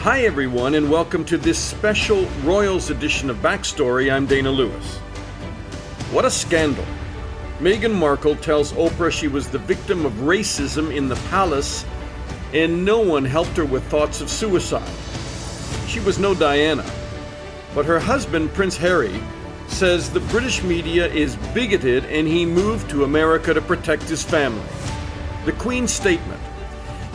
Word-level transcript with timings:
Hi, 0.00 0.22
everyone, 0.22 0.76
and 0.76 0.90
welcome 0.90 1.26
to 1.26 1.36
this 1.36 1.58
special 1.58 2.24
Royals 2.42 2.88
edition 2.88 3.28
of 3.28 3.36
Backstory. 3.42 4.10
I'm 4.10 4.24
Dana 4.24 4.50
Lewis. 4.50 4.96
What 6.10 6.24
a 6.24 6.30
scandal! 6.30 6.86
Meghan 7.58 7.92
Markle 7.92 8.36
tells 8.36 8.72
Oprah 8.72 9.12
she 9.12 9.28
was 9.28 9.50
the 9.50 9.58
victim 9.58 10.06
of 10.06 10.14
racism 10.14 10.96
in 10.96 11.06
the 11.06 11.16
palace, 11.28 11.84
and 12.54 12.82
no 12.82 12.98
one 13.00 13.26
helped 13.26 13.58
her 13.58 13.66
with 13.66 13.84
thoughts 13.88 14.22
of 14.22 14.30
suicide. 14.30 14.90
She 15.86 16.00
was 16.00 16.18
no 16.18 16.34
Diana. 16.34 16.90
But 17.74 17.84
her 17.84 18.00
husband, 18.00 18.54
Prince 18.54 18.78
Harry, 18.78 19.20
says 19.68 20.08
the 20.08 20.20
British 20.20 20.62
media 20.62 21.08
is 21.08 21.36
bigoted 21.52 22.06
and 22.06 22.26
he 22.26 22.46
moved 22.46 22.88
to 22.88 23.04
America 23.04 23.52
to 23.52 23.60
protect 23.60 24.04
his 24.04 24.22
family. 24.22 24.66
The 25.44 25.52
Queen's 25.52 25.92
statement 25.92 26.40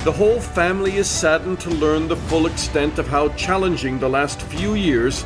The 0.05 0.11
whole 0.11 0.39
family 0.39 0.97
is 0.97 1.09
saddened 1.09 1.59
to 1.61 1.71
learn 1.71 2.07
the 2.07 2.15
full 2.15 2.45
extent 2.45 2.99
of 2.99 3.07
how 3.07 3.29
challenging 3.29 3.97
the 3.97 4.07
last 4.07 4.39
few 4.39 4.75
years 4.75 5.23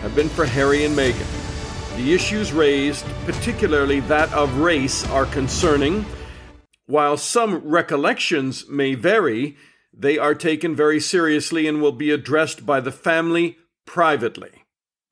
have 0.00 0.14
been 0.14 0.30
for 0.30 0.46
Harry 0.46 0.86
and 0.86 0.96
Meghan. 0.96 1.96
The 1.98 2.14
issues 2.14 2.50
raised, 2.50 3.04
particularly 3.26 4.00
that 4.00 4.32
of 4.32 4.60
race, 4.60 5.06
are 5.10 5.26
concerning. 5.26 6.06
While 6.86 7.18
some 7.18 7.56
recollections 7.68 8.66
may 8.66 8.94
vary, 8.94 9.58
they 9.92 10.16
are 10.16 10.34
taken 10.34 10.74
very 10.74 11.00
seriously 11.00 11.66
and 11.66 11.82
will 11.82 11.92
be 11.92 12.10
addressed 12.10 12.64
by 12.64 12.80
the 12.80 12.92
family 12.92 13.58
privately. 13.84 14.62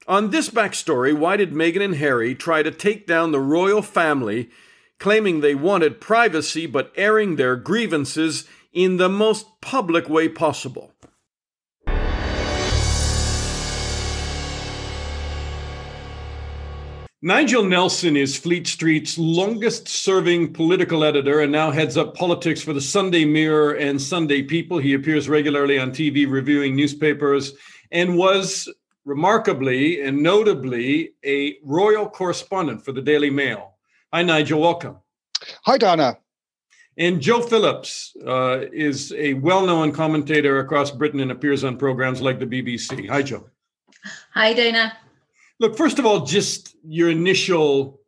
On 0.08 0.30
this 0.30 0.48
backstory, 0.48 1.12
why 1.12 1.36
did 1.36 1.52
Meghan 1.52 1.84
and 1.84 1.96
Harry 1.96 2.34
try 2.34 2.62
to 2.62 2.70
take 2.70 3.06
down 3.06 3.30
the 3.30 3.40
royal 3.40 3.82
family, 3.82 4.48
claiming 4.98 5.40
they 5.40 5.54
wanted 5.54 6.00
privacy 6.00 6.64
but 6.64 6.90
airing 6.96 7.36
their 7.36 7.56
grievances 7.56 8.46
in 8.72 8.96
the 8.96 9.08
most 9.08 9.46
public 9.60 10.08
way 10.08 10.28
possible? 10.28 10.92
Nigel 17.24 17.62
Nelson 17.62 18.16
is 18.16 18.36
Fleet 18.36 18.66
Street's 18.66 19.16
longest 19.16 19.86
serving 19.86 20.52
political 20.52 21.04
editor 21.04 21.40
and 21.40 21.52
now 21.52 21.70
heads 21.70 21.96
up 21.96 22.16
politics 22.16 22.60
for 22.60 22.72
the 22.72 22.80
Sunday 22.80 23.24
Mirror 23.24 23.74
and 23.74 24.02
Sunday 24.02 24.42
People. 24.42 24.78
He 24.78 24.94
appears 24.94 25.28
regularly 25.28 25.78
on 25.78 25.92
TV 25.92 26.28
reviewing 26.28 26.74
newspapers 26.74 27.52
and 27.92 28.16
was 28.18 28.68
remarkably 29.04 30.02
and 30.02 30.20
notably 30.20 31.12
a 31.24 31.58
royal 31.62 32.08
correspondent 32.08 32.84
for 32.84 32.90
the 32.90 33.02
Daily 33.02 33.30
Mail. 33.30 33.76
Hi, 34.12 34.24
Nigel. 34.24 34.60
Welcome. 34.60 34.96
Hi, 35.64 35.78
Donna. 35.78 36.18
And 36.98 37.20
Joe 37.20 37.40
Phillips 37.40 38.14
uh, 38.26 38.66
is 38.72 39.12
a 39.12 39.34
well 39.34 39.64
known 39.64 39.92
commentator 39.92 40.58
across 40.58 40.90
Britain 40.90 41.20
and 41.20 41.30
appears 41.30 41.64
on 41.64 41.76
programs 41.78 42.20
like 42.20 42.38
the 42.38 42.46
BBC. 42.46 43.08
Hi, 43.08 43.22
Joe. 43.22 43.48
Hi, 44.34 44.52
Dana. 44.52 44.96
Look, 45.58 45.76
first 45.76 45.98
of 45.98 46.06
all, 46.06 46.26
just 46.26 46.76
your 46.84 47.08
initial 47.08 48.00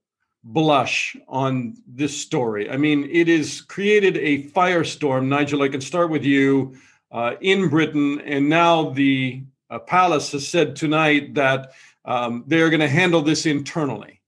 blush 0.42 1.16
on 1.26 1.76
this 1.86 2.20
story. 2.20 2.68
I 2.68 2.76
mean, 2.76 3.08
it 3.10 3.28
has 3.28 3.62
created 3.62 4.18
a 4.18 4.44
firestorm. 4.50 5.28
Nigel, 5.28 5.62
I 5.62 5.68
can 5.68 5.80
start 5.80 6.10
with 6.10 6.24
you 6.24 6.76
uh, 7.10 7.36
in 7.40 7.68
Britain, 7.68 8.20
and 8.20 8.48
now 8.48 8.90
the 8.90 9.44
uh, 9.70 9.78
Palace 9.78 10.32
has 10.32 10.46
said 10.46 10.76
tonight 10.76 11.34
that 11.34 11.72
um, 12.04 12.44
they're 12.46 12.68
going 12.68 12.80
to 12.80 12.88
handle 12.88 13.22
this 13.22 13.46
internally. 13.46 14.20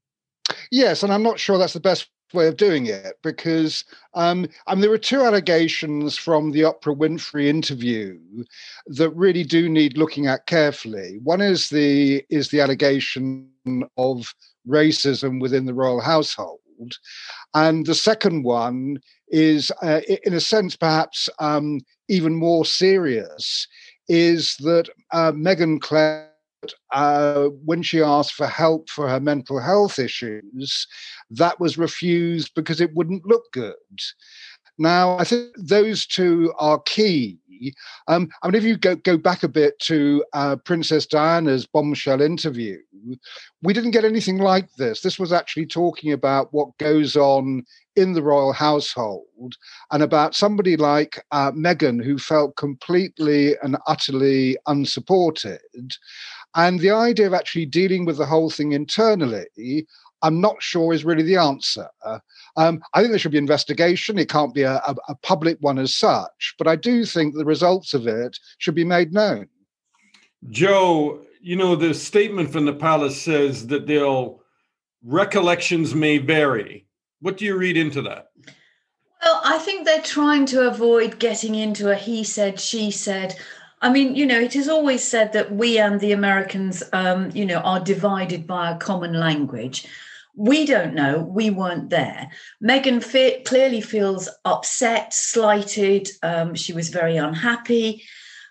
Yes, 0.70 1.02
and 1.02 1.12
I'm 1.12 1.22
not 1.22 1.38
sure 1.38 1.58
that's 1.58 1.74
the 1.74 1.80
best 1.80 2.08
way 2.32 2.48
of 2.48 2.56
doing 2.56 2.86
it 2.86 3.18
because 3.22 3.84
um, 4.14 4.46
mean 4.68 4.80
there 4.80 4.92
are 4.92 4.98
two 4.98 5.22
allegations 5.22 6.18
from 6.18 6.50
the 6.50 6.62
Oprah 6.62 6.96
Winfrey 6.96 7.46
interview 7.46 8.18
that 8.86 9.10
really 9.10 9.44
do 9.44 9.68
need 9.68 9.96
looking 9.96 10.26
at 10.26 10.46
carefully. 10.46 11.18
One 11.22 11.40
is 11.40 11.68
the 11.68 12.24
is 12.30 12.50
the 12.50 12.60
allegation 12.60 13.48
of 13.96 14.34
racism 14.68 15.40
within 15.40 15.66
the 15.66 15.74
royal 15.74 16.00
household, 16.00 16.60
and 17.54 17.86
the 17.86 17.94
second 17.94 18.42
one 18.44 18.98
is, 19.28 19.72
uh, 19.82 20.00
in 20.24 20.34
a 20.34 20.40
sense, 20.40 20.76
perhaps 20.76 21.28
um, 21.38 21.80
even 22.08 22.34
more 22.34 22.64
serious 22.64 23.66
is 24.08 24.56
that 24.58 24.88
uh, 25.12 25.32
Meghan 25.32 25.80
Clare, 25.80 26.30
uh, 26.92 27.46
when 27.64 27.82
she 27.82 28.00
asked 28.00 28.34
for 28.34 28.46
help 28.46 28.88
for 28.90 29.08
her 29.08 29.20
mental 29.20 29.60
health 29.60 29.98
issues, 29.98 30.86
that 31.30 31.58
was 31.60 31.78
refused 31.78 32.52
because 32.54 32.80
it 32.80 32.94
wouldn't 32.94 33.26
look 33.26 33.44
good. 33.52 33.74
Now, 34.78 35.18
I 35.18 35.24
think 35.24 35.54
those 35.58 36.06
two 36.06 36.52
are 36.58 36.80
key. 36.80 37.38
Um, 38.08 38.28
I 38.42 38.48
mean, 38.48 38.54
if 38.54 38.64
you 38.64 38.76
go, 38.76 38.96
go 38.96 39.16
back 39.16 39.42
a 39.42 39.48
bit 39.48 39.78
to 39.80 40.22
uh, 40.34 40.56
Princess 40.56 41.06
Diana's 41.06 41.66
bombshell 41.66 42.20
interview, 42.20 42.78
we 43.62 43.72
didn't 43.72 43.92
get 43.92 44.04
anything 44.04 44.38
like 44.38 44.72
this. 44.74 45.00
This 45.00 45.18
was 45.18 45.32
actually 45.32 45.66
talking 45.66 46.12
about 46.12 46.52
what 46.52 46.76
goes 46.78 47.16
on 47.16 47.64
in 47.94 48.12
the 48.12 48.22
royal 48.22 48.52
household 48.52 49.54
and 49.90 50.02
about 50.02 50.34
somebody 50.34 50.76
like 50.76 51.24
uh, 51.30 51.50
Meghan 51.52 52.04
who 52.04 52.18
felt 52.18 52.56
completely 52.56 53.56
and 53.62 53.78
utterly 53.86 54.58
unsupported. 54.66 55.60
And 56.56 56.80
the 56.80 56.90
idea 56.90 57.26
of 57.26 57.34
actually 57.34 57.66
dealing 57.66 58.04
with 58.04 58.16
the 58.16 58.26
whole 58.26 58.50
thing 58.50 58.72
internally, 58.72 59.86
I'm 60.22 60.40
not 60.40 60.62
sure 60.62 60.92
is 60.92 61.04
really 61.04 61.22
the 61.22 61.36
answer. 61.36 61.88
Um, 62.56 62.82
I 62.94 63.00
think 63.00 63.10
there 63.10 63.18
should 63.18 63.32
be 63.32 63.38
investigation. 63.38 64.18
It 64.18 64.30
can't 64.30 64.54
be 64.54 64.62
a, 64.62 64.76
a, 64.76 64.96
a 65.08 65.14
public 65.16 65.58
one 65.60 65.78
as 65.78 65.94
such, 65.94 66.54
but 66.58 66.66
I 66.66 66.76
do 66.76 67.04
think 67.04 67.34
the 67.34 67.44
results 67.44 67.94
of 67.94 68.06
it 68.06 68.38
should 68.58 68.74
be 68.74 68.84
made 68.84 69.12
known. 69.12 69.48
Joe, 70.48 71.20
you 71.40 71.56
know, 71.56 71.76
the 71.76 71.92
statement 71.92 72.50
from 72.50 72.64
the 72.64 72.72
palace 72.72 73.20
says 73.20 73.66
that 73.68 73.86
they'll 73.86 74.40
recollections 75.04 75.94
may 75.94 76.18
vary 76.18 76.86
what 77.20 77.36
do 77.36 77.44
you 77.44 77.56
read 77.56 77.76
into 77.76 78.02
that? 78.02 78.28
Well, 79.22 79.40
I 79.44 79.58
think 79.58 79.84
they're 79.84 80.00
trying 80.02 80.46
to 80.46 80.68
avoid 80.68 81.18
getting 81.18 81.54
into 81.54 81.90
a 81.90 81.94
he 81.94 82.22
said, 82.22 82.60
she 82.60 82.90
said. 82.90 83.34
I 83.86 83.88
mean, 83.88 84.16
you 84.16 84.26
know, 84.26 84.40
it 84.40 84.56
is 84.56 84.68
always 84.68 85.04
said 85.04 85.32
that 85.34 85.52
we 85.52 85.78
and 85.78 86.00
the 86.00 86.10
Americans, 86.10 86.82
um, 86.92 87.30
you 87.32 87.46
know, 87.46 87.58
are 87.58 87.78
divided 87.78 88.44
by 88.44 88.68
a 88.68 88.76
common 88.76 89.12
language. 89.12 89.86
We 90.34 90.66
don't 90.66 90.92
know. 90.92 91.20
We 91.20 91.50
weren't 91.50 91.90
there. 91.90 92.32
Meghan 92.60 93.00
fe- 93.00 93.44
clearly 93.44 93.80
feels 93.80 94.28
upset, 94.44 95.14
slighted. 95.14 96.08
Um, 96.24 96.56
she 96.56 96.72
was 96.72 96.88
very 96.88 97.16
unhappy. 97.16 98.02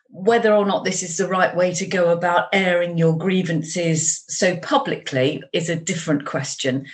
Whether 0.07 0.53
or 0.55 0.65
not 0.65 0.85
this 0.85 1.03
is 1.03 1.17
the 1.17 1.27
right 1.27 1.53
way 1.53 1.73
to 1.73 1.85
go 1.85 2.13
about 2.13 2.47
airing 2.53 2.97
your 2.97 3.17
grievances 3.17 4.23
so 4.29 4.55
publicly 4.55 5.43
is 5.51 5.67
a 5.69 5.75
different 5.75 6.25
question. 6.25 6.85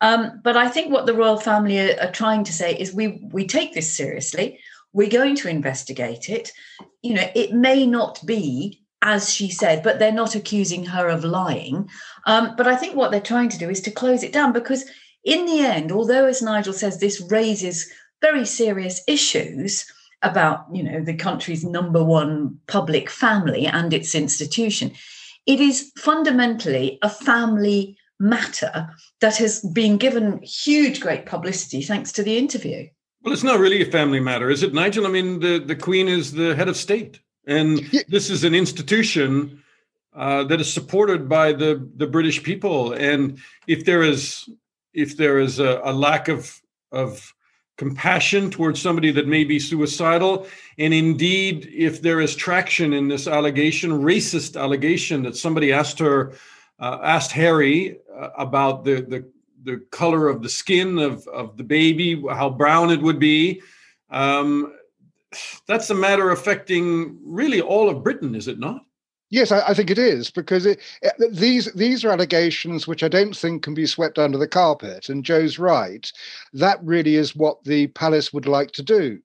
Um, 0.00 0.40
but 0.44 0.56
I 0.56 0.68
think 0.68 0.92
what 0.92 1.06
the 1.06 1.14
royal 1.14 1.38
family 1.38 1.80
are, 1.80 2.00
are 2.00 2.12
trying 2.12 2.44
to 2.44 2.52
say 2.52 2.72
is 2.76 2.94
we 2.94 3.20
we 3.32 3.48
take 3.48 3.74
this 3.74 3.92
seriously. 3.92 4.60
We're 4.92 5.08
going 5.08 5.36
to 5.36 5.48
investigate 5.48 6.28
it. 6.28 6.52
You 7.02 7.14
know, 7.14 7.28
it 7.34 7.52
may 7.52 7.86
not 7.86 8.24
be 8.26 8.80
as 9.02 9.32
she 9.32 9.50
said, 9.50 9.82
but 9.82 9.98
they're 9.98 10.12
not 10.12 10.34
accusing 10.34 10.84
her 10.84 11.08
of 11.08 11.24
lying. 11.24 11.88
Um, 12.26 12.54
but 12.56 12.66
I 12.66 12.76
think 12.76 12.94
what 12.94 13.10
they're 13.10 13.20
trying 13.20 13.48
to 13.50 13.58
do 13.58 13.70
is 13.70 13.80
to 13.82 13.90
close 13.90 14.22
it 14.22 14.32
down 14.32 14.52
because, 14.52 14.84
in 15.24 15.46
the 15.46 15.60
end, 15.60 15.90
although 15.90 16.26
as 16.26 16.42
Nigel 16.42 16.72
says, 16.72 16.98
this 16.98 17.20
raises 17.30 17.90
very 18.20 18.44
serious 18.44 19.02
issues 19.06 19.90
about 20.22 20.66
you 20.70 20.82
know 20.82 21.02
the 21.02 21.14
country's 21.14 21.64
number 21.64 22.04
one 22.04 22.58
public 22.66 23.08
family 23.08 23.66
and 23.66 23.94
its 23.94 24.14
institution, 24.14 24.92
it 25.46 25.60
is 25.60 25.92
fundamentally 25.96 26.98
a 27.02 27.08
family 27.08 27.96
matter 28.18 28.90
that 29.22 29.38
has 29.38 29.60
been 29.60 29.96
given 29.96 30.42
huge, 30.42 31.00
great 31.00 31.24
publicity 31.24 31.80
thanks 31.80 32.12
to 32.12 32.22
the 32.22 32.36
interview. 32.36 32.86
Well, 33.22 33.34
it's 33.34 33.42
not 33.42 33.60
really 33.60 33.82
a 33.82 33.90
family 33.90 34.20
matter, 34.20 34.50
is 34.50 34.62
it, 34.62 34.72
Nigel? 34.72 35.06
I 35.06 35.10
mean, 35.10 35.40
the, 35.40 35.58
the 35.58 35.76
Queen 35.76 36.08
is 36.08 36.32
the 36.32 36.54
head 36.54 36.68
of 36.68 36.76
state, 36.76 37.20
and 37.46 37.80
yeah. 37.92 38.02
this 38.08 38.30
is 38.30 38.44
an 38.44 38.54
institution 38.54 39.62
uh, 40.14 40.44
that 40.44 40.60
is 40.60 40.72
supported 40.72 41.28
by 41.28 41.52
the, 41.52 41.86
the 41.96 42.06
British 42.06 42.42
people. 42.42 42.92
And 42.94 43.38
if 43.66 43.84
there 43.84 44.02
is 44.02 44.48
if 44.92 45.16
there 45.16 45.38
is 45.38 45.60
a, 45.60 45.80
a 45.84 45.92
lack 45.92 46.28
of 46.28 46.60
of 46.92 47.34
compassion 47.76 48.50
towards 48.50 48.80
somebody 48.80 49.10
that 49.12 49.26
may 49.26 49.44
be 49.44 49.58
suicidal, 49.58 50.46
and 50.78 50.92
indeed, 50.92 51.68
if 51.72 52.02
there 52.02 52.20
is 52.20 52.34
traction 52.34 52.92
in 52.92 53.08
this 53.08 53.26
allegation, 53.26 53.90
racist 53.90 54.60
allegation 54.60 55.22
that 55.22 55.36
somebody 55.36 55.72
asked 55.72 55.98
her 55.98 56.32
uh, 56.80 56.98
asked 57.02 57.32
Harry 57.32 57.98
uh, 58.18 58.30
about 58.38 58.84
the, 58.84 59.02
the 59.02 59.30
the 59.62 59.78
color 59.90 60.28
of 60.28 60.42
the 60.42 60.48
skin 60.48 60.98
of, 60.98 61.26
of 61.28 61.56
the 61.56 61.64
baby, 61.64 62.22
how 62.30 62.50
brown 62.50 62.90
it 62.90 63.00
would 63.00 63.18
be. 63.18 63.62
Um, 64.10 64.74
that's 65.66 65.90
a 65.90 65.94
matter 65.94 66.30
affecting 66.30 67.18
really 67.24 67.60
all 67.60 67.88
of 67.88 68.02
Britain, 68.02 68.34
is 68.34 68.48
it 68.48 68.58
not? 68.58 68.82
Yes, 69.30 69.52
I, 69.52 69.60
I 69.68 69.74
think 69.74 69.90
it 69.90 69.98
is 69.98 70.28
because 70.28 70.66
it, 70.66 70.80
it, 71.02 71.14
these 71.32 71.72
these 71.74 72.04
are 72.04 72.10
allegations 72.10 72.88
which 72.88 73.04
I 73.04 73.08
don't 73.08 73.36
think 73.36 73.62
can 73.62 73.74
be 73.74 73.86
swept 73.86 74.18
under 74.18 74.36
the 74.36 74.48
carpet. 74.48 75.08
And 75.08 75.24
Joe's 75.24 75.56
right; 75.56 76.10
that 76.52 76.82
really 76.82 77.14
is 77.14 77.36
what 77.36 77.62
the 77.62 77.86
palace 77.88 78.32
would 78.32 78.46
like 78.46 78.72
to 78.72 78.82
do. 78.82 79.20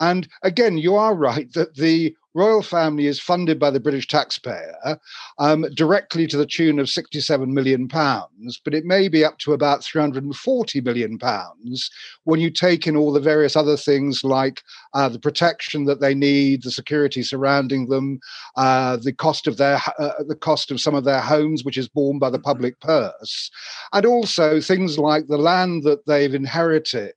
And 0.00 0.26
again, 0.42 0.78
you 0.78 0.96
are 0.96 1.14
right 1.14 1.52
that 1.52 1.74
the 1.76 2.16
royal 2.36 2.62
family 2.62 3.06
is 3.06 3.18
funded 3.18 3.58
by 3.58 3.70
the 3.70 3.80
British 3.80 4.06
taxpayer 4.06 4.98
um, 5.38 5.62
directly 5.74 6.26
to 6.26 6.36
the 6.36 6.46
tune 6.46 6.78
of 6.78 6.88
67 6.88 7.52
million 7.52 7.88
pounds, 7.88 8.60
but 8.62 8.74
it 8.74 8.84
may 8.84 9.08
be 9.08 9.24
up 9.24 9.38
to 9.38 9.54
about 9.54 9.82
340 9.82 10.80
million 10.82 11.18
pounds 11.18 11.90
when 12.24 12.38
you 12.38 12.50
take 12.50 12.86
in 12.86 12.96
all 12.96 13.12
the 13.12 13.20
various 13.20 13.56
other 13.56 13.76
things 13.76 14.22
like 14.22 14.62
uh, 14.92 15.08
the 15.08 15.18
protection 15.18 15.86
that 15.86 16.00
they 16.00 16.14
need, 16.14 16.62
the 16.62 16.70
security 16.70 17.22
surrounding 17.22 17.88
them, 17.88 18.20
uh, 18.56 18.98
the 18.98 19.12
cost 19.12 19.46
of 19.46 19.56
their 19.56 19.80
uh, 19.98 20.22
the 20.28 20.36
cost 20.36 20.70
of 20.70 20.80
some 20.80 20.94
of 20.94 21.04
their 21.04 21.20
homes, 21.20 21.64
which 21.64 21.78
is 21.78 21.88
borne 21.88 22.18
by 22.18 22.28
the 22.28 22.38
public 22.38 22.78
purse, 22.80 23.50
and 23.94 24.04
also 24.04 24.60
things 24.60 24.98
like 24.98 25.26
the 25.26 25.38
land 25.38 25.84
that 25.84 26.04
they've 26.06 26.34
inherited 26.34 27.14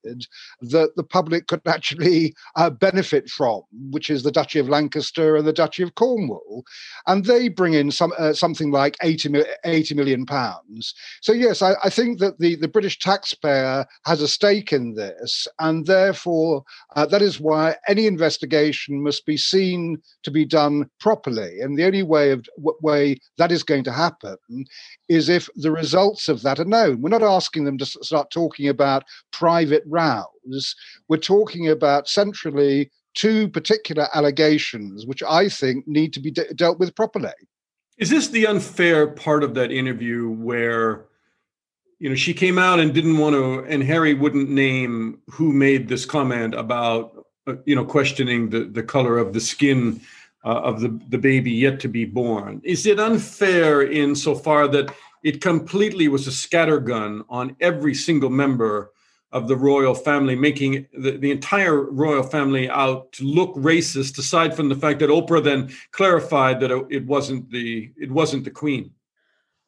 that 0.62 0.96
the 0.96 1.04
public 1.04 1.48
could 1.48 1.62
actually 1.68 2.34
uh, 2.56 2.70
benefit 2.70 3.30
from, 3.30 3.62
which 3.92 4.10
is 4.10 4.24
the 4.24 4.32
Duchy 4.32 4.60
of 4.60 4.70
Lancaster 4.70 5.09
and 5.18 5.48
the 5.48 5.54
Duchy 5.54 5.84
of 5.84 5.96
Cornwall, 5.96 6.64
and 7.08 7.26
they 7.26 7.48
bring 7.50 7.74
in 7.74 7.92
some 7.92 8.14
uh, 8.18 8.34
something 8.34 8.72
like 8.72 8.98
80, 9.02 9.44
80 9.66 9.96
million 9.96 10.26
pounds. 10.26 10.94
So 11.22 11.34
yes, 11.34 11.62
I, 11.62 11.74
I, 11.84 11.90
think 11.90 12.20
that 12.20 12.40
the, 12.40 12.56
the 12.56 12.68
British 12.68 13.00
taxpayer 13.00 13.86
has 14.06 14.22
a 14.22 14.28
stake 14.28 14.72
in 14.72 14.96
this, 14.96 15.48
and 15.60 15.86
therefore 15.86 16.64
uh, 16.96 17.06
that 17.08 17.22
is 17.22 17.40
why 17.40 17.76
any 17.88 18.08
investigation 18.08 19.04
must 19.04 19.26
be 19.26 19.38
seen 19.38 20.02
to 20.24 20.32
be 20.32 20.46
done 20.46 20.90
properly, 21.00 21.60
and 21.62 21.78
the 21.78 21.86
only 21.86 22.04
way 22.04 22.32
of 22.32 22.46
way 22.82 23.20
that 23.38 23.52
is 23.52 23.64
going 23.64 23.84
to 23.84 23.92
happen 23.92 24.38
is 25.08 25.30
if 25.30 25.50
the 25.56 25.72
results 25.72 26.30
of 26.30 26.42
that 26.44 26.60
are 26.60 26.66
known. 26.66 27.02
We're 27.02 27.10
not 27.10 27.24
asking 27.24 27.66
them 27.66 27.78
to 27.80 27.86
start 27.86 28.32
talking 28.32 28.68
about 28.68 29.04
private 29.32 29.84
rows. 29.86 30.76
We're 31.08 31.18
talking 31.18 31.70
about 31.70 32.08
centrally 32.08 32.92
two 33.20 33.50
particular 33.50 34.06
allegations, 34.18 35.06
which 35.10 35.24
I 35.42 35.50
think 35.60 35.78
need 35.88 36.12
to 36.14 36.22
be 36.26 36.32
de- 36.32 36.54
dealt 36.62 36.80
with 36.80 36.96
properly. 36.96 37.40
Is 37.98 38.10
this 38.10 38.30
the 38.30 38.48
unfair 38.48 39.08
part 39.26 39.44
of 39.44 39.52
that 39.56 39.72
interview 39.72 40.30
where, 40.30 41.06
you 42.00 42.10
know, 42.10 42.16
she 42.16 42.34
came 42.34 42.58
out 42.58 42.80
and 42.80 42.94
didn't 42.94 43.18
want 43.18 43.36
to, 43.36 43.46
and 43.72 43.84
Harry 43.84 44.14
wouldn't 44.14 44.50
name 44.50 45.20
who 45.36 45.52
made 45.52 45.90
this 45.90 46.06
comment 46.06 46.56
about, 46.56 47.26
uh, 47.48 47.56
you 47.66 47.76
know, 47.76 47.84
questioning 47.84 48.50
the, 48.50 48.62
the 48.78 48.84
color 48.84 49.18
of 49.18 49.34
the 49.34 49.42
skin 49.42 50.00
uh, 50.46 50.62
of 50.70 50.80
the, 50.80 50.98
the 51.10 51.18
baby 51.18 51.52
yet 51.52 51.80
to 51.82 51.90
be 51.90 52.06
born? 52.06 52.62
Is 52.64 52.86
it 52.86 53.00
unfair 53.00 53.74
insofar 54.06 54.70
that 54.70 54.96
it 55.24 55.42
completely 55.42 56.08
was 56.08 56.26
a 56.28 56.32
scattergun 56.32 57.26
on 57.28 57.58
every 57.60 57.94
single 57.94 58.30
member 58.30 58.92
of 59.32 59.48
the 59.48 59.56
royal 59.56 59.94
family, 59.94 60.36
making 60.36 60.88
the, 60.94 61.12
the 61.18 61.32
entire 61.32 61.84
royal 61.92 62.24
family 62.24 62.70
out 62.70 63.12
to 63.14 63.24
look 63.24 63.54
racist, 63.56 64.18
aside 64.18 64.56
from 64.56 64.70
the 64.70 64.76
fact 64.76 65.00
that 65.00 65.10
Oprah 65.10 65.44
then 65.44 65.72
clarified 65.92 66.60
that 66.62 66.72
it 66.90 67.06
wasn't 67.06 67.50
the 67.52 67.92
it 67.98 68.12
wasn't 68.12 68.44
the 68.44 68.52
Queen. 68.52 68.92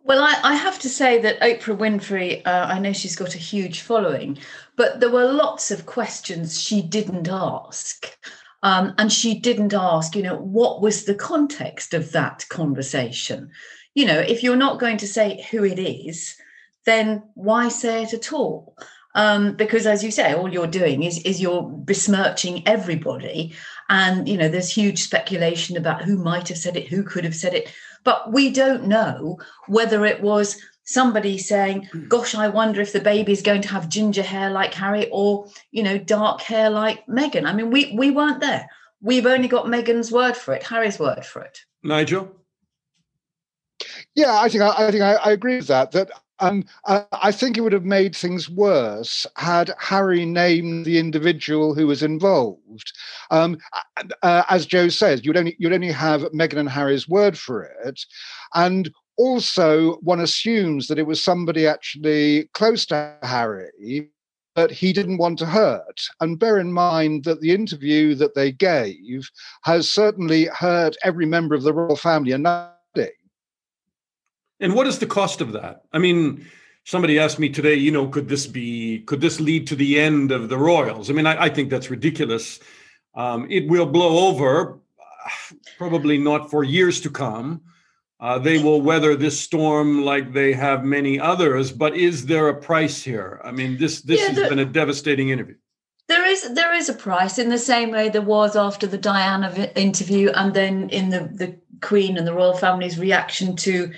Well, 0.03 0.23
I, 0.23 0.39
I 0.43 0.55
have 0.55 0.79
to 0.79 0.89
say 0.89 1.21
that 1.21 1.39
Oprah 1.41 1.77
Winfrey, 1.77 2.41
uh, 2.45 2.65
I 2.69 2.79
know 2.79 2.91
she's 2.91 3.15
got 3.15 3.35
a 3.35 3.39
huge 3.39 3.81
following, 3.81 4.39
but 4.75 4.99
there 4.99 5.11
were 5.11 5.31
lots 5.31 5.69
of 5.69 5.85
questions 5.85 6.59
she 6.59 6.81
didn't 6.81 7.29
ask. 7.29 8.17
Um, 8.63 8.93
and 8.99 9.11
she 9.11 9.39
didn't 9.39 9.73
ask, 9.73 10.15
you 10.15 10.21
know, 10.21 10.37
what 10.37 10.81
was 10.81 11.05
the 11.05 11.15
context 11.15 11.95
of 11.95 12.11
that 12.11 12.45
conversation? 12.49 13.49
You 13.95 14.05
know, 14.05 14.19
if 14.19 14.43
you're 14.43 14.55
not 14.55 14.79
going 14.79 14.97
to 14.97 15.07
say 15.07 15.45
who 15.49 15.63
it 15.63 15.79
is, 15.79 16.35
then 16.85 17.23
why 17.33 17.69
say 17.69 18.03
it 18.03 18.13
at 18.13 18.31
all? 18.31 18.75
Um, 19.15 19.53
because 19.53 19.85
as 19.85 20.03
you 20.03 20.11
say 20.11 20.33
all 20.33 20.51
you're 20.51 20.67
doing 20.67 21.03
is 21.03 21.19
is 21.19 21.41
you're 21.41 21.63
besmirching 21.63 22.67
everybody. 22.67 23.53
And 23.89 24.27
you 24.27 24.37
know 24.37 24.47
there's 24.47 24.71
huge 24.71 25.03
speculation 25.03 25.75
about 25.77 26.03
who 26.03 26.17
might 26.17 26.47
have 26.47 26.57
said 26.57 26.77
it 26.77 26.87
who 26.87 27.03
could 27.03 27.23
have 27.23 27.35
said 27.35 27.53
it. 27.53 27.71
But 28.03 28.31
we 28.31 28.51
don't 28.51 28.87
know 28.87 29.37
whether 29.67 30.05
it 30.05 30.21
was 30.21 30.57
somebody 30.83 31.37
saying 31.37 31.87
gosh 32.07 32.33
i 32.33 32.47
wonder 32.47 32.81
if 32.81 32.91
the 32.91 32.99
baby 32.99 33.31
is 33.31 33.43
going 33.43 33.61
to 33.61 33.67
have 33.69 33.87
ginger 33.87 34.23
hair 34.23 34.49
like 34.49 34.73
harry 34.73 35.07
or 35.11 35.47
you 35.69 35.83
know 35.83 35.97
dark 35.97 36.41
hair 36.41 36.71
like 36.71 37.05
meghan. 37.05 37.45
I 37.45 37.53
mean 37.53 37.69
we 37.69 37.95
we 37.95 38.11
weren't 38.11 38.41
there. 38.41 38.67
We've 38.99 39.27
only 39.27 39.47
got 39.47 39.67
meghan's 39.67 40.11
word 40.11 40.35
for 40.35 40.53
it 40.53 40.63
harry's 40.63 40.99
word 40.99 41.25
for 41.25 41.41
it. 41.43 41.59
Nigel? 41.83 42.31
Yeah, 44.15 44.39
I 44.39 44.49
think 44.49 44.63
I, 44.63 44.87
I 44.87 44.91
think 44.91 45.03
I, 45.03 45.13
I, 45.13 45.31
agree 45.31 45.57
with 45.57 45.67
that. 45.67 45.91
That 45.91 46.11
um, 46.41 46.65
uh, 46.85 47.03
I 47.13 47.31
think 47.31 47.57
it 47.57 47.61
would 47.61 47.73
have 47.73 47.85
made 47.85 48.15
things 48.15 48.49
worse 48.49 49.25
had 49.37 49.73
Harry 49.79 50.25
named 50.25 50.85
the 50.85 50.97
individual 50.97 51.73
who 51.73 51.87
was 51.87 52.03
involved. 52.03 52.91
Um, 53.29 53.57
uh, 54.23 54.43
as 54.49 54.65
Joe 54.65 54.89
says, 54.89 55.23
you'd 55.23 55.37
only 55.37 55.55
you'd 55.59 55.73
only 55.73 55.91
have 55.91 56.21
Meghan 56.33 56.59
and 56.59 56.69
Harry's 56.69 57.07
word 57.07 57.37
for 57.37 57.63
it, 57.85 58.05
and 58.55 58.91
also 59.17 59.97
one 59.97 60.19
assumes 60.19 60.87
that 60.87 60.99
it 60.99 61.07
was 61.07 61.23
somebody 61.23 61.67
actually 61.67 62.49
close 62.53 62.85
to 62.87 63.15
Harry 63.21 64.09
that 64.55 64.71
he 64.71 64.91
didn't 64.91 65.17
want 65.17 65.39
to 65.39 65.45
hurt. 65.45 66.01
And 66.19 66.39
bear 66.39 66.57
in 66.57 66.73
mind 66.73 67.23
that 67.23 67.39
the 67.39 67.51
interview 67.51 68.15
that 68.15 68.35
they 68.35 68.51
gave 68.51 69.29
has 69.63 69.89
certainly 69.89 70.45
hurt 70.45 70.97
every 71.03 71.25
member 71.25 71.55
of 71.55 71.63
the 71.63 71.73
royal 71.73 71.95
family 71.95 72.31
and 72.33 72.43
and 74.61 74.75
what 74.75 74.87
is 74.87 74.99
the 74.99 75.07
cost 75.07 75.41
of 75.41 75.51
that? 75.53 75.83
I 75.91 75.97
mean, 75.97 76.45
somebody 76.85 77.19
asked 77.19 77.39
me 77.39 77.49
today, 77.49 77.75
you 77.75 77.91
know, 77.91 78.07
could 78.07 78.29
this 78.29 78.47
be, 78.47 78.99
could 78.99 79.19
this 79.19 79.39
lead 79.39 79.67
to 79.67 79.75
the 79.75 79.99
end 79.99 80.31
of 80.31 80.49
the 80.49 80.57
Royals? 80.57 81.09
I 81.09 81.13
mean, 81.13 81.25
I, 81.25 81.43
I 81.43 81.49
think 81.49 81.69
that's 81.69 81.89
ridiculous. 81.89 82.59
Um, 83.15 83.47
it 83.49 83.67
will 83.67 83.87
blow 83.87 84.27
over, 84.27 84.79
probably 85.77 86.17
not 86.17 86.49
for 86.49 86.63
years 86.63 87.01
to 87.01 87.09
come. 87.09 87.61
Uh, 88.19 88.37
they 88.37 88.61
will 88.61 88.81
weather 88.81 89.15
this 89.15 89.39
storm 89.39 90.05
like 90.05 90.31
they 90.31 90.53
have 90.53 90.83
many 90.83 91.19
others. 91.19 91.71
But 91.71 91.97
is 91.97 92.27
there 92.27 92.49
a 92.49 92.55
price 92.55 93.01
here? 93.01 93.41
I 93.43 93.51
mean, 93.51 93.79
this 93.79 94.01
this 94.03 94.21
yeah, 94.21 94.27
has 94.27 94.49
been 94.49 94.59
a 94.59 94.65
devastating 94.65 95.29
interview. 95.29 95.55
There 96.07 96.23
is 96.27 96.53
there 96.53 96.71
is 96.71 96.87
a 96.87 96.93
price 96.93 97.39
in 97.39 97.49
the 97.49 97.57
same 97.57 97.89
way 97.89 98.09
there 98.09 98.21
was 98.21 98.55
after 98.55 98.85
the 98.85 98.99
Diana 98.99 99.71
interview, 99.75 100.29
and 100.35 100.53
then 100.53 100.89
in 100.89 101.09
the 101.09 101.31
the 101.33 101.57
Queen 101.81 102.15
and 102.15 102.27
the 102.27 102.33
royal 102.33 102.55
family's 102.55 102.99
reaction 102.99 103.55
to 103.55 103.91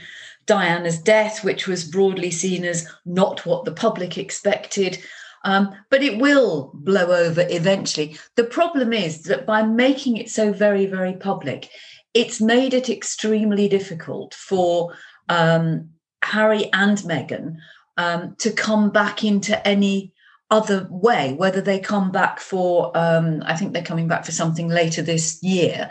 Diana's 0.45 0.99
death, 0.99 1.43
which 1.43 1.67
was 1.67 1.83
broadly 1.83 2.31
seen 2.31 2.65
as 2.65 2.87
not 3.05 3.45
what 3.45 3.65
the 3.65 3.71
public 3.71 4.17
expected. 4.17 4.99
Um, 5.45 5.75
but 5.89 6.01
it 6.01 6.19
will 6.19 6.71
blow 6.73 7.11
over 7.11 7.45
eventually. 7.49 8.17
The 8.35 8.45
problem 8.45 8.93
is 8.93 9.23
that 9.23 9.45
by 9.45 9.63
making 9.63 10.17
it 10.17 10.29
so 10.29 10.53
very, 10.53 10.85
very 10.85 11.13
public, 11.13 11.69
it's 12.13 12.39
made 12.39 12.73
it 12.73 12.89
extremely 12.89 13.67
difficult 13.67 14.33
for 14.33 14.93
um, 15.27 15.89
Harry 16.23 16.71
and 16.71 16.97
Meghan 16.99 17.57
um, 17.97 18.35
to 18.39 18.51
come 18.51 18.89
back 18.89 19.23
into 19.23 19.67
any 19.67 20.13
other 20.49 20.87
way, 20.89 21.33
whether 21.33 21.61
they 21.61 21.79
come 21.79 22.11
back 22.11 22.39
for, 22.39 22.95
um, 22.95 23.41
I 23.45 23.55
think 23.55 23.73
they're 23.73 23.81
coming 23.81 24.07
back 24.07 24.23
for 24.23 24.31
something 24.31 24.69
later 24.69 25.01
this 25.01 25.41
year 25.41 25.89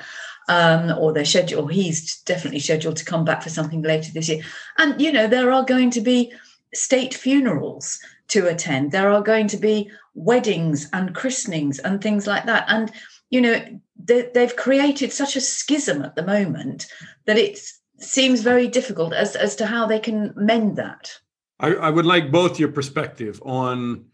um, 0.49 0.97
or 0.99 1.13
they're 1.13 1.25
scheduled, 1.25 1.65
or 1.65 1.71
he's 1.71 2.21
definitely 2.23 2.61
scheduled 2.61 2.97
to 2.97 3.05
come 3.05 3.25
back 3.25 3.43
for 3.43 3.51
something 3.51 3.83
later 3.83 4.11
this 4.13 4.29
year. 4.29 4.43
And, 4.79 5.01
you 5.01 5.13
know, 5.13 5.27
there 5.27 5.53
are 5.53 5.65
going 5.65 5.91
to 5.91 6.01
be 6.01 6.33
state 6.75 7.15
funerals 7.15 7.99
to 8.29 8.49
attend, 8.49 8.93
there 8.93 9.11
are 9.11 9.23
going 9.23 9.47
to 9.49 9.57
be 9.57 9.91
weddings 10.15 10.89
and 10.93 11.15
christenings 11.15 11.79
and 11.79 12.01
things 12.01 12.27
like 12.27 12.47
that. 12.47 12.65
And, 12.69 12.91
you 13.31 13.41
know, 13.41 13.63
they, 14.03 14.31
they've 14.35 14.57
created 14.57 15.13
such 15.13 15.37
a 15.37 15.41
schism 15.41 16.03
at 16.03 16.15
the 16.17 16.25
moment 16.25 16.87
that 17.27 17.39
it 17.39 17.59
seems 17.99 18.41
very 18.43 18.69
difficult 18.69 19.13
as, 19.13 19.37
as 19.37 19.55
to 19.57 19.67
how 19.67 19.87
they 19.87 20.01
can 20.01 20.33
mend 20.35 20.77
that. 20.77 21.13
I, 21.61 21.75
I 21.75 21.91
would 21.91 22.07
like 22.07 22.33
both 22.33 22.59
your 22.59 22.71
perspective 22.71 23.41
on, 23.45 24.07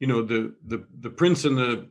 you 0.00 0.06
know, 0.06 0.22
the 0.22 0.54
the 0.64 0.84
the 1.00 1.10
prince 1.10 1.44
and 1.44 1.56
the 1.56 1.88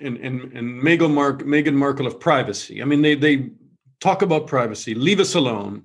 and 0.00 0.16
and 0.18 0.52
and 0.52 0.82
Meghan, 0.82 1.12
Mark, 1.12 1.42
Meghan 1.42 1.74
Markle 1.74 2.06
of 2.06 2.18
privacy. 2.18 2.82
I 2.82 2.84
mean, 2.84 3.02
they 3.02 3.14
they 3.14 3.50
talk 4.00 4.22
about 4.22 4.46
privacy, 4.46 4.94
leave 4.94 5.20
us 5.20 5.34
alone, 5.34 5.84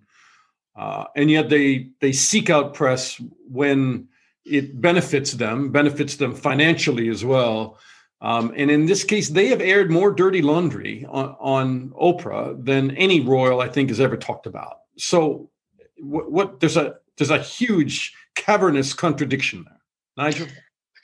uh, 0.75 1.05
and 1.15 1.29
yet 1.29 1.49
they 1.49 1.89
they 1.99 2.11
seek 2.11 2.49
out 2.49 2.73
press 2.73 3.21
when 3.47 4.07
it 4.45 4.81
benefits 4.81 5.33
them, 5.33 5.71
benefits 5.71 6.17
them 6.17 6.35
financially 6.35 7.09
as 7.09 7.23
well. 7.23 7.77
Um, 8.21 8.53
and 8.55 8.71
in 8.71 8.85
this 8.85 9.03
case, 9.03 9.29
they 9.29 9.47
have 9.47 9.59
aired 9.59 9.91
more 9.91 10.09
dirty 10.11 10.41
laundry 10.41 11.05
on, 11.09 11.35
on 11.39 11.89
Oprah 11.89 12.63
than 12.63 12.91
any 12.91 13.19
royal 13.19 13.59
I 13.59 13.67
think 13.67 13.89
has 13.89 13.99
ever 13.99 14.15
talked 14.15 14.45
about. 14.45 14.79
So, 14.97 15.49
what, 15.97 16.31
what 16.31 16.59
there's 16.59 16.77
a 16.77 16.95
there's 17.17 17.31
a 17.31 17.39
huge 17.39 18.13
cavernous 18.35 18.93
contradiction 18.93 19.65
there, 19.65 19.81
Nigel. 20.17 20.47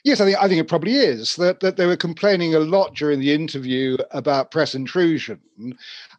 Yes, 0.04 0.20
I 0.20 0.24
think 0.24 0.38
I 0.38 0.48
think 0.48 0.60
it 0.60 0.68
probably 0.68 0.96
is 0.96 1.36
that 1.36 1.60
that 1.60 1.76
they 1.76 1.86
were 1.86 1.96
complaining 1.96 2.54
a 2.54 2.58
lot 2.60 2.94
during 2.94 3.20
the 3.20 3.34
interview 3.34 3.96
about 4.12 4.50
press 4.50 4.74
intrusion, 4.74 5.40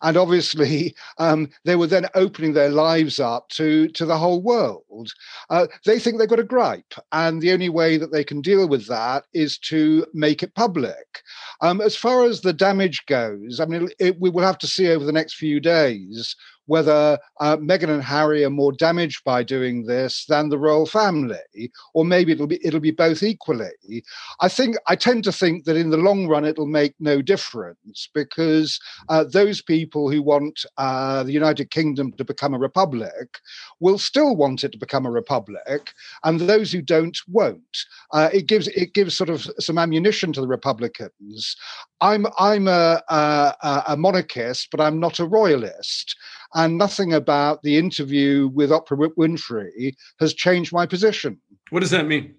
and 0.01 0.17
obviously 0.17 0.95
um, 1.17 1.49
they 1.65 1.75
were 1.75 1.87
then 1.87 2.07
opening 2.15 2.53
their 2.53 2.69
lives 2.69 3.19
up 3.19 3.49
to 3.49 3.87
to 3.89 4.05
the 4.05 4.17
whole 4.17 4.41
world. 4.41 5.11
Uh, 5.49 5.67
they 5.85 5.99
think 5.99 6.17
they've 6.17 6.29
got 6.29 6.39
a 6.39 6.43
gripe, 6.43 6.93
and 7.11 7.41
the 7.41 7.51
only 7.51 7.69
way 7.69 7.97
that 7.97 8.11
they 8.11 8.23
can 8.23 8.41
deal 8.41 8.67
with 8.67 8.87
that 8.87 9.25
is 9.33 9.57
to 9.57 10.05
make 10.13 10.43
it 10.43 10.55
public. 10.55 11.21
Um, 11.61 11.81
as 11.81 11.95
far 11.95 12.23
as 12.23 12.41
the 12.41 12.53
damage 12.53 13.05
goes, 13.05 13.59
I 13.59 13.65
mean, 13.65 13.89
it, 13.99 14.19
we 14.19 14.29
will 14.29 14.43
have 14.43 14.57
to 14.59 14.67
see 14.67 14.89
over 14.89 15.05
the 15.05 15.11
next 15.11 15.35
few 15.35 15.59
days 15.59 16.35
whether 16.71 17.19
uh, 17.41 17.57
Meghan 17.57 17.89
and 17.89 18.01
Harry 18.01 18.45
are 18.45 18.49
more 18.49 18.71
damaged 18.71 19.25
by 19.25 19.43
doing 19.43 19.85
this 19.87 20.25
than 20.29 20.47
the 20.47 20.57
royal 20.57 20.85
family, 20.85 21.69
or 21.93 22.05
maybe 22.05 22.31
it'll 22.31 22.47
be 22.47 22.65
it'll 22.65 22.79
be 22.79 22.91
both 22.91 23.23
equally. 23.23 24.03
I 24.39 24.47
think 24.47 24.77
I 24.87 24.95
tend 24.95 25.25
to 25.25 25.33
think 25.33 25.65
that 25.65 25.75
in 25.75 25.89
the 25.89 25.97
long 25.97 26.27
run 26.29 26.45
it'll 26.45 26.65
make 26.65 26.93
no 26.97 27.21
difference 27.21 28.07
because 28.13 28.79
uh, 29.09 29.25
those 29.25 29.61
people 29.61 29.90
who 29.93 30.21
want 30.21 30.65
uh, 30.77 31.23
the 31.23 31.31
United 31.31 31.69
Kingdom 31.71 32.11
to 32.13 32.23
become 32.23 32.53
a 32.53 32.59
republic 32.59 33.39
will 33.79 33.97
still 33.97 34.35
want 34.35 34.63
it 34.63 34.71
to 34.71 34.77
become 34.77 35.05
a 35.05 35.11
republic, 35.11 35.93
and 36.23 36.39
those 36.39 36.71
who 36.71 36.81
don't 36.81 37.17
won't. 37.27 37.77
Uh, 38.11 38.29
it 38.33 38.47
gives 38.47 38.67
it 38.69 38.93
gives 38.93 39.15
sort 39.15 39.29
of 39.29 39.47
some 39.59 39.77
ammunition 39.77 40.33
to 40.33 40.41
the 40.41 40.47
Republicans. 40.47 41.55
I'm 41.99 42.25
I'm 42.39 42.67
a, 42.67 43.01
a, 43.09 43.83
a 43.89 43.97
monarchist, 43.97 44.69
but 44.71 44.81
I'm 44.81 44.99
not 44.99 45.19
a 45.19 45.25
royalist 45.25 46.15
and 46.53 46.77
nothing 46.77 47.13
about 47.13 47.63
the 47.63 47.77
interview 47.77 48.49
with 48.53 48.71
Oprah 48.71 49.09
Winfrey 49.17 49.93
has 50.19 50.33
changed 50.33 50.73
my 50.73 50.85
position. 50.85 51.39
What 51.69 51.79
does 51.79 51.91
that 51.91 52.07
mean? 52.07 52.35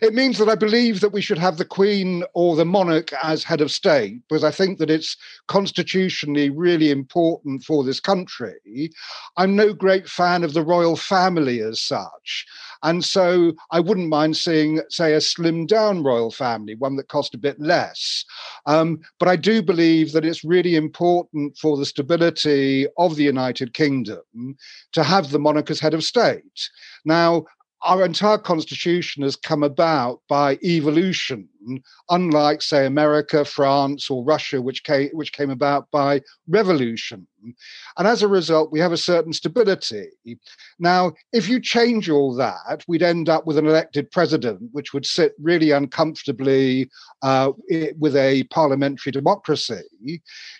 It 0.00 0.14
means 0.14 0.38
that 0.38 0.48
I 0.48 0.54
believe 0.54 1.00
that 1.00 1.12
we 1.12 1.20
should 1.20 1.38
have 1.38 1.56
the 1.56 1.64
Queen 1.64 2.24
or 2.34 2.56
the 2.56 2.64
monarch 2.64 3.12
as 3.22 3.42
head 3.42 3.60
of 3.60 3.70
state, 3.70 4.20
because 4.28 4.44
I 4.44 4.50
think 4.50 4.78
that 4.78 4.90
it's 4.90 5.16
constitutionally 5.48 6.50
really 6.50 6.90
important 6.90 7.64
for 7.64 7.82
this 7.82 8.00
country. 8.00 8.90
I'm 9.36 9.56
no 9.56 9.72
great 9.72 10.08
fan 10.08 10.44
of 10.44 10.52
the 10.52 10.62
royal 10.62 10.96
family 10.96 11.60
as 11.60 11.80
such. 11.80 12.46
And 12.82 13.04
so 13.04 13.52
I 13.70 13.80
wouldn't 13.80 14.08
mind 14.08 14.36
seeing, 14.36 14.82
say, 14.88 15.14
a 15.14 15.18
slimmed 15.18 15.68
down 15.68 16.02
royal 16.02 16.30
family, 16.30 16.74
one 16.74 16.96
that 16.96 17.08
cost 17.08 17.34
a 17.34 17.38
bit 17.38 17.58
less. 17.60 18.24
Um, 18.66 19.00
but 19.18 19.28
I 19.28 19.36
do 19.36 19.62
believe 19.62 20.12
that 20.12 20.24
it's 20.24 20.44
really 20.44 20.76
important 20.76 21.56
for 21.58 21.76
the 21.76 21.86
stability 21.86 22.86
of 22.98 23.16
the 23.16 23.24
United 23.24 23.72
Kingdom 23.72 24.56
to 24.92 25.02
have 25.02 25.30
the 25.30 25.38
monarch 25.38 25.70
as 25.70 25.80
head 25.80 25.94
of 25.94 26.04
state. 26.04 26.68
Now, 27.04 27.44
our 27.84 28.04
entire 28.04 28.38
constitution 28.38 29.22
has 29.22 29.36
come 29.36 29.62
about 29.62 30.20
by 30.28 30.58
evolution, 30.62 31.48
unlike, 32.10 32.62
say, 32.62 32.86
America, 32.86 33.44
France, 33.44 34.10
or 34.10 34.24
Russia, 34.24 34.60
which 34.60 34.84
came, 34.84 35.10
which 35.12 35.32
came 35.32 35.50
about 35.50 35.90
by 35.90 36.20
revolution. 36.48 37.26
And 37.98 38.06
as 38.06 38.22
a 38.22 38.28
result, 38.28 38.70
we 38.70 38.78
have 38.78 38.92
a 38.92 38.96
certain 38.96 39.32
stability. 39.32 40.06
Now, 40.78 41.12
if 41.32 41.48
you 41.48 41.60
change 41.60 42.08
all 42.08 42.34
that, 42.36 42.84
we'd 42.86 43.02
end 43.02 43.28
up 43.28 43.46
with 43.46 43.58
an 43.58 43.66
elected 43.66 44.10
president, 44.12 44.60
which 44.70 44.92
would 44.92 45.04
sit 45.04 45.32
really 45.40 45.72
uncomfortably 45.72 46.88
uh, 47.22 47.50
with 47.98 48.14
a 48.14 48.44
parliamentary 48.44 49.10
democracy. 49.10 49.82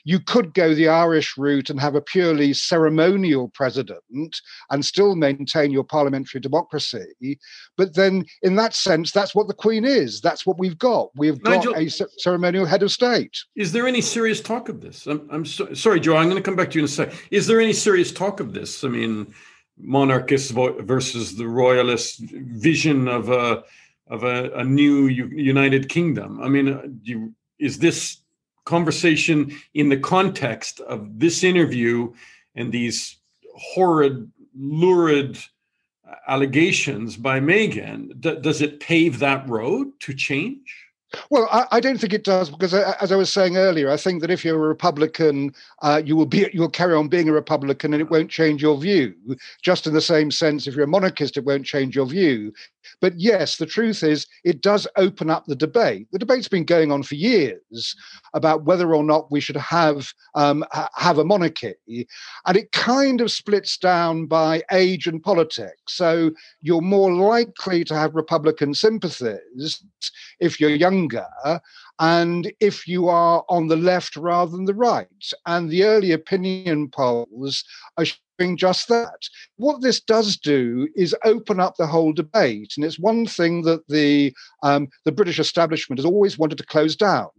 You 0.05 0.19
could 0.21 0.55
go 0.55 0.75
the 0.75 0.89
Irish 0.89 1.39
route 1.39 1.71
and 1.71 1.81
have 1.81 1.95
a 1.95 2.01
purely 2.01 2.53
ceremonial 2.53 3.49
president 3.55 4.41
and 4.71 4.85
still 4.85 5.15
maintain 5.15 5.71
your 5.71 5.85
parliamentary 5.85 6.41
democracy. 6.41 7.39
But 7.77 7.95
then, 7.95 8.25
in 8.43 8.57
that 8.57 8.75
sense, 8.75 9.13
that's 9.13 9.35
what 9.35 9.47
the 9.47 9.55
Queen 9.55 9.85
is. 9.85 10.21
That's 10.21 10.45
what 10.47 10.59
we've 10.59 10.79
got. 10.79 10.92
We've 11.15 11.41
got 11.43 11.67
a 11.77 11.89
ceremonial 12.27 12.67
head 12.67 12.83
of 12.83 12.91
state. 12.91 13.35
Is 13.57 13.73
there 13.73 13.87
any 13.87 14.01
serious 14.01 14.41
talk 14.41 14.69
of 14.69 14.81
this? 14.81 15.07
I'm, 15.07 15.29
I'm 15.31 15.45
so, 15.45 15.73
sorry, 15.75 16.01
Joe. 16.01 16.17
I'm 16.17 16.29
going 16.31 16.43
to 16.43 16.49
come 16.49 16.57
back 16.57 16.71
to 16.71 16.75
you 16.79 16.83
in 16.83 16.85
a 16.85 16.89
second. 16.89 17.19
Is 17.31 17.47
there 17.47 17.61
any 17.61 17.73
serious 17.73 18.13
talk 18.13 18.41
of 18.41 18.53
this? 18.53 18.85
I 18.85 18.89
mean, 18.89 19.33
monarchists 19.79 20.51
versus 20.51 21.37
the 21.37 21.47
royalist 21.47 22.21
vision 22.21 23.09
of 23.09 23.29
a 23.29 23.65
of 24.09 24.25
a, 24.25 24.51
a 24.53 24.65
new 24.65 25.07
United 25.07 25.89
Kingdom. 25.89 26.41
I 26.43 26.49
mean, 26.49 26.69
uh, 26.69 26.83
you, 27.03 27.35
is 27.59 27.79
this 27.79 28.19
conversation 28.65 29.57
in 29.73 29.89
the 29.89 29.97
context 29.97 30.81
of 30.81 31.19
this 31.19 31.43
interview 31.43 32.13
and 32.55 32.71
these 32.71 33.17
horrid, 33.75 34.31
lurid 34.55 35.39
allegations 36.29 37.17
by 37.17 37.41
Meghan? 37.41 38.21
D- 38.21 38.41
does 38.41 38.61
it 38.61 38.81
pave 38.81 39.19
that 39.21 39.49
road 39.49 39.89
to 40.01 40.13
change? 40.13 40.82
Well, 41.31 41.49
I, 41.51 41.67
I, 41.73 41.81
don't 41.81 41.99
think 41.99 42.13
it 42.13 42.25
does 42.25 42.51
because, 42.51 42.75
uh, 42.75 42.95
as 43.01 43.13
I 43.13 43.17
was 43.17 43.33
saying 43.33 43.57
earlier, 43.57 43.91
I 43.91 43.97
think 43.97 44.21
that 44.21 44.31
if 44.31 44.45
you're 44.45 44.57
a 44.57 44.69
Republican, 44.69 45.55
uh, 45.83 46.01
you 46.05 46.17
will 46.17 46.27
be 46.27 46.49
you 46.53 46.61
will 46.61 46.71
carry 46.71 46.95
on 46.95 47.09
being 47.09 47.29
a 47.29 47.33
Republican, 47.33 47.93
and 47.93 48.01
it 48.01 48.11
won't 48.11 48.31
change 48.31 48.63
your 48.63 48.79
view. 48.79 49.15
Just 49.63 49.87
in 49.87 49.95
the 49.95 50.01
same 50.01 50.31
sense, 50.31 50.67
if 50.67 50.75
you're 50.75 50.85
a 50.85 50.89
monarchist, 50.89 51.37
it 51.37 51.45
won't 51.45 51.67
change 51.67 51.97
your 51.97 52.07
view. 52.07 52.53
But 53.01 53.19
yes, 53.19 53.57
the 53.57 53.67
truth 53.67 54.03
is, 54.03 54.27
it 54.45 54.61
does 54.61 54.87
open 54.97 55.31
up 55.31 55.47
the 55.47 55.57
debate. 55.57 56.09
The 56.13 56.19
debate's 56.19 56.49
been 56.49 56.65
going 56.65 56.93
on 56.93 57.03
for 57.03 57.15
years 57.15 57.97
about 58.35 58.65
whether 58.65 58.95
or 58.95 59.05
not 59.05 59.31
we 59.31 59.41
should 59.41 59.57
have 59.57 60.13
um, 60.35 60.65
have 60.95 61.19
a 61.19 61.25
monarchy, 61.25 61.75
and 62.47 62.57
it 62.57 62.73
kind 62.73 63.21
of 63.21 63.31
splits 63.31 63.77
down 63.77 64.27
by 64.27 64.63
age 64.71 65.07
and 65.07 65.23
politics. 65.23 65.81
So 65.89 66.31
you're 66.61 66.81
more 66.81 67.13
likely 67.13 67.85
to 67.85 67.95
have 67.95 68.15
Republican 68.15 68.75
sympathies 68.75 69.83
if 70.41 70.61
you're 70.61 70.71
younger, 70.71 71.27
and 71.99 72.53
if 72.61 72.89
you 72.89 73.09
are 73.09 73.45
on 73.49 73.69
the 73.69 73.77
left 73.77 74.17
rather 74.17 74.51
than 74.51 74.65
the 74.65 74.75
right. 74.75 75.07
And 75.47 75.71
the 75.71 75.85
early 75.85 76.13
opinion 76.13 76.89
polls 76.89 77.65
are 77.97 78.07
doing 78.43 78.57
just 78.57 78.89
that. 78.89 79.29
What 79.57 79.83
this 79.83 80.01
does 80.01 80.37
do 80.37 80.89
is 80.97 81.15
open 81.25 81.61
up 81.61 81.77
the 81.77 81.87
whole 81.87 82.13
debate, 82.13 82.75
and 82.77 82.85
it's 82.85 82.99
one 82.99 83.27
thing 83.27 83.63
that 83.63 83.87
the 83.89 84.35
um, 84.63 84.89
the 85.05 85.13
British 85.13 85.39
establishment 85.39 85.99
has 85.99 86.07
always 86.07 86.39
wanted 86.39 86.59
to 86.59 86.67
close 86.67 86.97
down. 86.97 87.31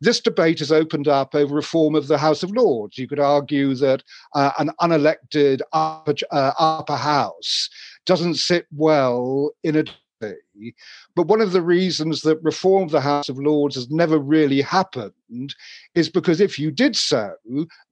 This 0.00 0.20
debate 0.20 0.58
has 0.60 0.72
opened 0.72 1.08
up 1.08 1.34
over 1.34 1.54
reform 1.54 1.94
of 1.94 2.08
the 2.08 2.18
House 2.18 2.42
of 2.42 2.50
Lords. 2.50 2.98
You 2.98 3.08
could 3.08 3.20
argue 3.20 3.74
that 3.74 4.02
uh, 4.34 4.52
an 4.58 4.70
unelected 4.80 5.60
upper, 5.72 6.14
uh, 6.30 6.52
upper 6.58 6.96
house 6.96 7.68
doesn't 8.06 8.36
sit 8.36 8.66
well 8.74 9.50
in 9.62 9.76
a 9.76 9.84
but 10.20 11.26
one 11.26 11.40
of 11.40 11.52
the 11.52 11.62
reasons 11.62 12.22
that 12.22 12.42
reform 12.42 12.84
of 12.84 12.90
the 12.90 13.00
House 13.00 13.28
of 13.28 13.38
Lords 13.38 13.74
has 13.74 13.90
never 13.90 14.18
really 14.18 14.60
happened 14.60 15.54
is 15.94 16.08
because 16.08 16.40
if 16.40 16.58
you 16.58 16.70
did 16.70 16.96
so, 16.96 17.32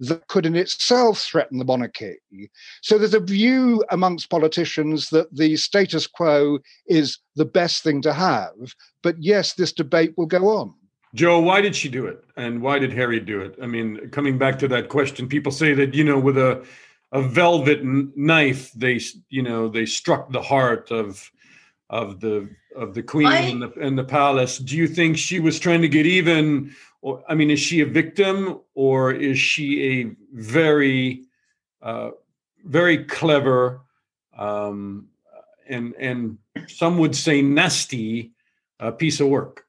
that 0.00 0.26
could 0.28 0.47
in 0.47 0.57
itself 0.57 1.21
threaten 1.21 1.59
the 1.59 1.64
monarchy. 1.64 2.16
So 2.83 2.99
there's 2.99 3.14
a 3.14 3.21
view 3.21 3.85
amongst 3.90 4.31
politicians 4.31 5.11
that 5.11 5.35
the 5.35 5.57
status 5.57 6.07
quo 6.07 6.59
is 6.87 7.19
the 7.37 7.45
best 7.45 7.83
thing 7.83 8.00
to 8.02 8.12
have. 8.12 8.54
But 9.02 9.16
yes, 9.23 9.54
this 9.54 9.73
debate 9.73 10.14
will 10.16 10.26
go 10.26 10.49
on. 10.49 10.75
Joe, 11.14 11.38
why 11.38 11.61
did 11.61 11.76
she 11.76 11.88
do 11.88 12.07
it? 12.07 12.25
And 12.37 12.61
why 12.61 12.81
did 12.81 12.93
Harry 12.93 13.21
do 13.21 13.40
it? 13.40 13.54
I 13.62 13.66
mean, 13.66 14.09
coming 14.11 14.37
back 14.37 14.59
to 14.61 14.69
that 14.69 14.88
question, 14.88 15.28
people 15.28 15.52
say 15.52 15.73
that, 15.75 15.95
you 15.95 16.02
know, 16.02 16.19
with 16.19 16.37
a 16.37 16.64
a 17.14 17.23
velvet 17.23 17.81
knife, 17.85 18.73
they, 18.73 19.00
you 19.31 19.40
know, 19.40 19.69
they 19.69 19.87
struck 19.87 20.33
the 20.33 20.43
heart 20.43 20.90
of 20.90 21.31
of 21.95 22.19
the 22.19 22.51
of 22.75 22.93
the 22.93 23.05
queen 23.05 23.29
I, 23.29 23.39
and, 23.39 23.63
the, 23.63 23.73
and 23.81 23.97
the 23.97 24.05
palace. 24.05 24.59
Do 24.59 24.77
you 24.77 24.89
think 24.89 25.17
she 25.17 25.39
was 25.39 25.61
trying 25.61 25.81
to 25.83 25.89
get 25.89 26.07
even? 26.07 26.75
Or 27.03 27.23
I 27.29 27.35
mean, 27.35 27.51
is 27.51 27.61
she 27.61 27.81
a 27.83 27.87
victim 27.87 28.61
or 28.75 29.13
is 29.13 29.39
she 29.39 30.01
a 30.01 30.17
very 30.33 31.23
uh, 31.81 32.11
very 32.65 33.05
clever 33.05 33.83
um, 34.37 35.07
and 35.69 35.95
and 36.01 36.39
some 36.67 36.99
would 36.99 37.15
say 37.15 37.43
nasty 37.43 38.33
uh, 38.81 38.91
piece 38.91 39.21
of 39.21 39.29
work? 39.29 39.65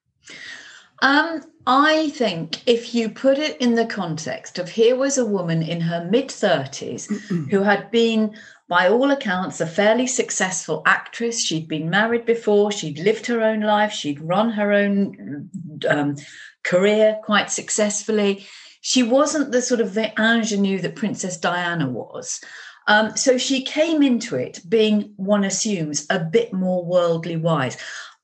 Um, 1.03 1.43
I 1.67 2.09
think 2.09 2.67
if 2.67 2.95
you 2.95 3.09
put 3.09 3.37
it 3.37 3.61
in 3.61 3.75
the 3.75 3.85
context 3.85 4.57
of 4.57 4.69
here 4.69 4.95
was 4.95 5.19
a 5.19 5.25
woman 5.25 5.61
in 5.61 5.81
her 5.81 6.07
mid 6.09 6.29
30s 6.29 7.05
who 7.51 7.61
had 7.61 7.91
been 7.91 8.35
by 8.67 8.89
all 8.89 9.11
accounts, 9.11 9.61
a 9.61 9.67
fairly 9.67 10.07
successful 10.07 10.81
actress. 10.85 11.41
She'd 11.41 11.67
been 11.67 11.89
married 11.89 12.25
before, 12.25 12.71
she'd 12.71 12.99
lived 12.99 13.27
her 13.27 13.41
own 13.41 13.61
life, 13.61 13.91
she'd 13.91 14.19
run 14.19 14.49
her 14.51 14.71
own 14.71 15.49
um, 15.87 16.15
career 16.63 17.19
quite 17.23 17.51
successfully. 17.51 18.45
She 18.81 19.03
wasn't 19.03 19.51
the 19.51 19.61
sort 19.61 19.81
of 19.81 19.93
the 19.93 20.11
ingenue 20.19 20.79
that 20.79 20.95
Princess 20.95 21.37
Diana 21.37 21.89
was. 21.89 22.41
Um, 22.87 23.15
so 23.17 23.37
she 23.37 23.63
came 23.63 24.03
into 24.03 24.35
it 24.35 24.61
being, 24.67 25.13
one 25.15 25.43
assumes, 25.43 26.05
a 26.09 26.19
bit 26.19 26.53
more 26.53 26.85
worldly 26.85 27.35
wise. 27.35 27.77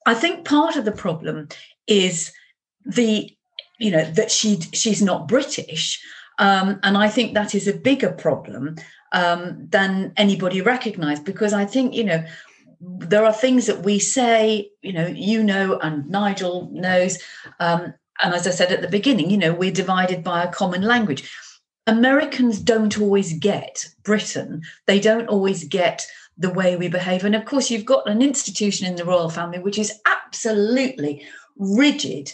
I 0.05 0.13
think 0.13 0.45
part 0.45 0.75
of 0.75 0.85
the 0.85 0.91
problem 0.91 1.47
is 1.87 2.31
the, 2.85 3.29
you 3.79 3.91
know, 3.91 4.05
that 4.11 4.31
she 4.31 4.59
she's 4.73 5.01
not 5.01 5.27
British. 5.27 6.03
Um, 6.39 6.79
and 6.83 6.97
I 6.97 7.07
think 7.09 7.33
that 7.33 7.53
is 7.53 7.67
a 7.67 7.73
bigger 7.73 8.11
problem 8.11 8.75
um, 9.11 9.67
than 9.69 10.13
anybody 10.17 10.61
recognized 10.61 11.25
because 11.25 11.53
I 11.53 11.65
think, 11.65 11.93
you 11.93 12.03
know, 12.03 12.23
there 12.81 13.25
are 13.25 13.33
things 13.33 13.67
that 13.67 13.83
we 13.83 13.99
say, 13.99 14.71
you 14.81 14.93
know, 14.93 15.07
you 15.07 15.43
know, 15.43 15.77
and 15.79 16.09
Nigel 16.09 16.69
knows. 16.73 17.19
Um, 17.59 17.93
and 18.21 18.33
as 18.33 18.47
I 18.47 18.51
said 18.51 18.71
at 18.71 18.81
the 18.81 18.87
beginning, 18.87 19.29
you 19.29 19.37
know, 19.37 19.53
we're 19.53 19.71
divided 19.71 20.23
by 20.23 20.43
a 20.43 20.51
common 20.51 20.81
language. 20.81 21.31
Americans 21.87 22.59
don't 22.59 22.99
always 22.99 23.33
get 23.33 23.85
Britain. 24.03 24.61
They 24.87 24.99
don't 24.99 25.27
always 25.27 25.63
get 25.63 26.05
the 26.37 26.51
way 26.51 26.75
we 26.75 26.87
behave. 26.87 27.23
And 27.23 27.35
of 27.35 27.45
course, 27.45 27.69
you've 27.69 27.85
got 27.85 28.09
an 28.09 28.21
institution 28.21 28.87
in 28.87 28.95
the 28.95 29.05
royal 29.05 29.29
family 29.29 29.59
which 29.59 29.77
is 29.77 29.99
absolutely 30.05 31.25
rigid 31.57 32.31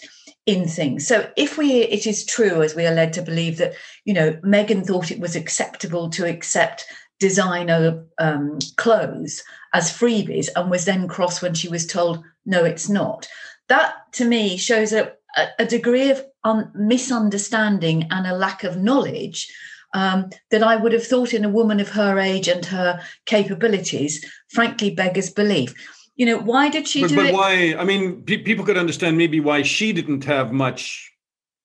in 0.47 0.67
things. 0.67 1.05
So 1.05 1.29
if 1.35 1.57
we 1.57 1.83
it 1.83 2.07
is 2.07 2.25
true 2.25 2.63
as 2.63 2.73
we 2.73 2.87
are 2.87 2.93
led 2.93 3.13
to 3.13 3.21
believe 3.21 3.57
that 3.57 3.73
you 4.05 4.13
know 4.13 4.31
Meghan 4.43 4.85
thought 4.85 5.11
it 5.11 5.19
was 5.19 5.35
acceptable 5.35 6.09
to 6.11 6.27
accept 6.27 6.85
designer 7.19 8.05
um, 8.17 8.57
clothes 8.77 9.43
as 9.73 9.91
freebies 9.91 10.47
and 10.55 10.71
was 10.71 10.85
then 10.85 11.07
cross 11.07 11.41
when 11.41 11.53
she 11.53 11.67
was 11.67 11.85
told 11.85 12.23
no 12.45 12.63
it's 12.63 12.87
not 12.87 13.27
that 13.69 13.95
to 14.11 14.23
me 14.23 14.55
shows 14.55 14.93
a, 14.93 15.11
a 15.57 15.65
degree 15.65 16.09
of 16.11 16.23
un- 16.43 16.71
misunderstanding 16.75 18.07
and 18.11 18.27
a 18.27 18.35
lack 18.35 18.63
of 18.63 18.77
knowledge 18.77 19.51
um, 19.93 20.29
that 20.51 20.63
I 20.63 20.75
would 20.75 20.93
have 20.93 21.05
thought 21.05 21.33
in 21.33 21.45
a 21.45 21.49
woman 21.49 21.79
of 21.79 21.89
her 21.89 22.19
age 22.19 22.47
and 22.47 22.63
her 22.65 22.99
capabilities, 23.25 24.23
frankly, 24.49 24.91
beggars 24.91 25.29
belief. 25.29 25.73
You 26.17 26.25
know, 26.25 26.39
why 26.39 26.69
did 26.69 26.87
she 26.87 27.01
but, 27.01 27.09
do 27.09 27.15
but 27.15 27.25
it? 27.27 27.33
why? 27.33 27.75
I 27.77 27.83
mean, 27.85 28.23
pe- 28.23 28.43
people 28.43 28.65
could 28.65 28.77
understand 28.77 29.17
maybe 29.17 29.39
why 29.39 29.61
she 29.61 29.93
didn't 29.93 30.25
have 30.25 30.51
much 30.51 31.13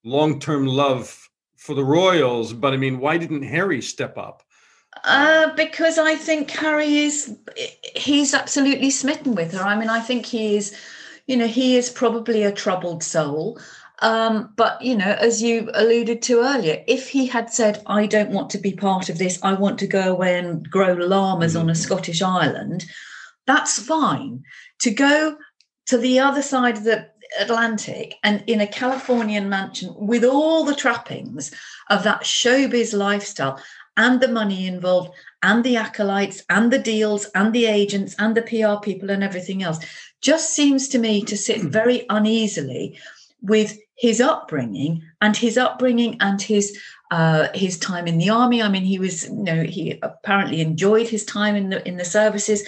long-term 0.05 0.67
love 0.67 1.29
for 1.57 1.75
the 1.75 1.83
royals, 1.83 2.53
but 2.53 2.73
I 2.73 2.77
mean, 2.77 2.99
why 2.99 3.17
didn't 3.17 3.43
Harry 3.43 3.81
step 3.81 4.17
up? 4.17 4.43
Uh, 5.05 5.53
because 5.55 5.97
I 5.97 6.15
think 6.15 6.51
Harry 6.51 6.97
is, 6.99 7.35
he's 7.95 8.33
absolutely 8.33 8.89
smitten 8.89 9.33
with 9.33 9.53
her. 9.53 9.63
I 9.63 9.77
mean, 9.77 9.89
I 9.89 9.99
think 9.99 10.25
he 10.25 10.55
is, 10.55 10.75
you 11.25 11.35
know, 11.35 11.47
he 11.47 11.75
is 11.75 11.89
probably 11.89 12.43
a 12.43 12.51
troubled 12.51 13.03
soul. 13.03 13.59
Um, 13.99 14.53
but, 14.57 14.81
you 14.81 14.95
know, 14.95 15.15
as 15.19 15.41
you 15.41 15.69
alluded 15.73 16.21
to 16.23 16.41
earlier, 16.41 16.83
if 16.87 17.09
he 17.09 17.25
had 17.25 17.51
said, 17.51 17.81
I 17.87 18.05
don't 18.05 18.31
want 18.31 18.49
to 18.51 18.57
be 18.57 18.73
part 18.73 19.09
of 19.09 19.17
this, 19.17 19.39
I 19.41 19.53
want 19.53 19.79
to 19.79 19.87
go 19.87 20.11
away 20.11 20.37
and 20.37 20.69
grow 20.69 20.93
llamas 20.93 21.55
on 21.55 21.69
a 21.69 21.75
Scottish 21.75 22.21
island, 22.21 22.85
that's 23.45 23.79
fine. 23.79 24.43
To 24.81 24.91
go 24.91 25.37
to 25.87 25.97
the 25.97 26.19
other 26.19 26.41
side 26.41 26.77
of 26.77 26.83
the 26.83 27.09
Atlantic 27.39 28.15
and 28.23 28.43
in 28.47 28.61
a 28.61 28.67
Californian 28.67 29.49
mansion 29.49 29.93
with 29.97 30.23
all 30.23 30.63
the 30.63 30.75
trappings 30.75 31.51
of 31.89 32.03
that 32.03 32.21
showbiz 32.21 32.95
lifestyle 32.95 33.61
and 33.97 34.21
the 34.21 34.27
money 34.27 34.67
involved 34.67 35.11
and 35.41 35.63
the 35.63 35.75
acolytes 35.75 36.43
and 36.49 36.71
the 36.71 36.79
deals 36.79 37.25
and 37.35 37.53
the 37.53 37.65
agents 37.65 38.15
and 38.19 38.35
the 38.35 38.41
PR 38.41 38.83
people 38.83 39.09
and 39.09 39.23
everything 39.23 39.63
else 39.63 39.79
just 40.21 40.53
seems 40.53 40.87
to 40.87 40.99
me 40.99 41.23
to 41.23 41.37
sit 41.37 41.61
very 41.61 42.05
uneasily 42.09 42.97
with 43.41 43.77
his 43.95 44.19
upbringing 44.19 45.03
and 45.21 45.37
his 45.37 45.57
upbringing 45.57 46.17
and 46.19 46.41
his 46.41 46.79
uh, 47.11 47.47
his 47.53 47.77
time 47.77 48.07
in 48.07 48.17
the 48.17 48.29
army. 48.29 48.63
I 48.63 48.69
mean, 48.69 48.83
he 48.83 48.97
was 48.97 49.25
you 49.25 49.43
know 49.43 49.63
he 49.63 49.99
apparently 50.01 50.61
enjoyed 50.61 51.07
his 51.07 51.25
time 51.25 51.55
in 51.55 51.69
the 51.69 51.87
in 51.87 51.97
the 51.97 52.05
services, 52.05 52.67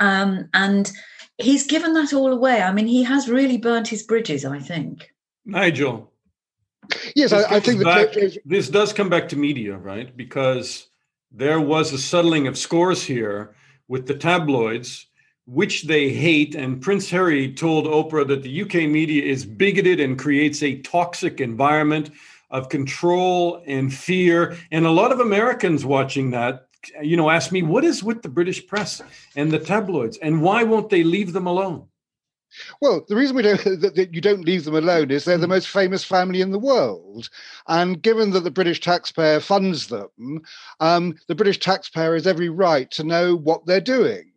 um, 0.00 0.48
and 0.54 0.90
he's 1.38 1.66
given 1.66 1.94
that 1.94 2.12
all 2.12 2.32
away. 2.32 2.62
I 2.62 2.72
mean, 2.72 2.86
he 2.86 3.02
has 3.02 3.28
really 3.28 3.58
burnt 3.58 3.88
his 3.88 4.02
bridges. 4.02 4.44
I 4.44 4.58
think. 4.58 5.10
Nigel. 5.44 6.10
Yes, 7.14 7.32
I, 7.32 7.56
I 7.56 7.60
think 7.60 7.82
comes 7.82 7.84
that 7.84 8.14
back- 8.14 8.42
this 8.44 8.68
does 8.68 8.92
come 8.92 9.08
back 9.08 9.28
to 9.30 9.36
media, 9.36 9.76
right? 9.76 10.14
Because 10.16 10.88
there 11.32 11.60
was 11.60 11.92
a 11.92 11.98
settling 11.98 12.46
of 12.46 12.58
scores 12.58 13.02
here 13.02 13.54
with 13.88 14.06
the 14.06 14.14
tabloids, 14.14 15.06
which 15.46 15.84
they 15.84 16.10
hate. 16.10 16.54
And 16.54 16.80
Prince 16.80 17.10
Harry 17.10 17.52
told 17.52 17.86
Oprah 17.86 18.26
that 18.28 18.42
the 18.42 18.62
UK 18.62 18.88
media 18.88 19.22
is 19.22 19.44
bigoted 19.44 20.00
and 20.00 20.18
creates 20.18 20.62
a 20.62 20.80
toxic 20.82 21.40
environment 21.40 22.10
of 22.50 22.68
control 22.68 23.62
and 23.66 23.92
fear. 23.92 24.56
And 24.70 24.86
a 24.86 24.90
lot 24.90 25.12
of 25.12 25.20
Americans 25.20 25.84
watching 25.84 26.30
that, 26.30 26.63
you 27.02 27.16
know, 27.16 27.30
ask 27.30 27.52
me, 27.52 27.62
what 27.62 27.84
is 27.84 28.02
with 28.02 28.22
the 28.22 28.28
British 28.28 28.66
press 28.66 29.02
and 29.36 29.50
the 29.50 29.58
tabloids, 29.58 30.18
and 30.18 30.42
why 30.42 30.62
won't 30.62 30.90
they 30.90 31.04
leave 31.04 31.32
them 31.32 31.46
alone? 31.46 31.88
Well, 32.80 33.04
the 33.08 33.16
reason 33.16 33.36
we 33.36 33.42
don't 33.42 33.62
that, 33.80 33.94
that 33.96 34.14
you 34.14 34.20
don't 34.20 34.44
leave 34.44 34.64
them 34.64 34.76
alone 34.76 35.10
is 35.10 35.24
they're 35.24 35.38
the 35.38 35.48
most 35.48 35.68
famous 35.68 36.04
family 36.04 36.40
in 36.40 36.50
the 36.50 36.58
world, 36.58 37.28
and 37.68 38.00
given 38.00 38.30
that 38.30 38.40
the 38.40 38.50
British 38.50 38.80
taxpayer 38.80 39.40
funds 39.40 39.88
them, 39.88 40.42
um, 40.80 41.16
the 41.28 41.34
British 41.34 41.58
taxpayer 41.58 42.14
has 42.14 42.26
every 42.26 42.48
right 42.48 42.90
to 42.92 43.04
know 43.04 43.34
what 43.34 43.66
they're 43.66 43.80
doing. 43.80 44.30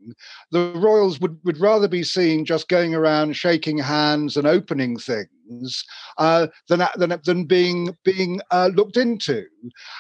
The 0.52 0.72
royals 0.76 1.20
would, 1.20 1.40
would 1.44 1.60
rather 1.60 1.88
be 1.88 2.04
seen 2.04 2.46
just 2.46 2.68
going 2.68 2.96
around 2.96 3.36
shaking 3.36 3.78
hands 3.78 4.38
and 4.38 4.48
opening 4.48 4.98
things 4.98 5.84
uh, 6.18 6.48
than 6.68 6.84
than 6.98 7.20
than 7.24 7.46
being 7.46 7.96
being 8.04 8.42
uh, 8.52 8.70
looked 8.74 8.98
into. 8.98 9.46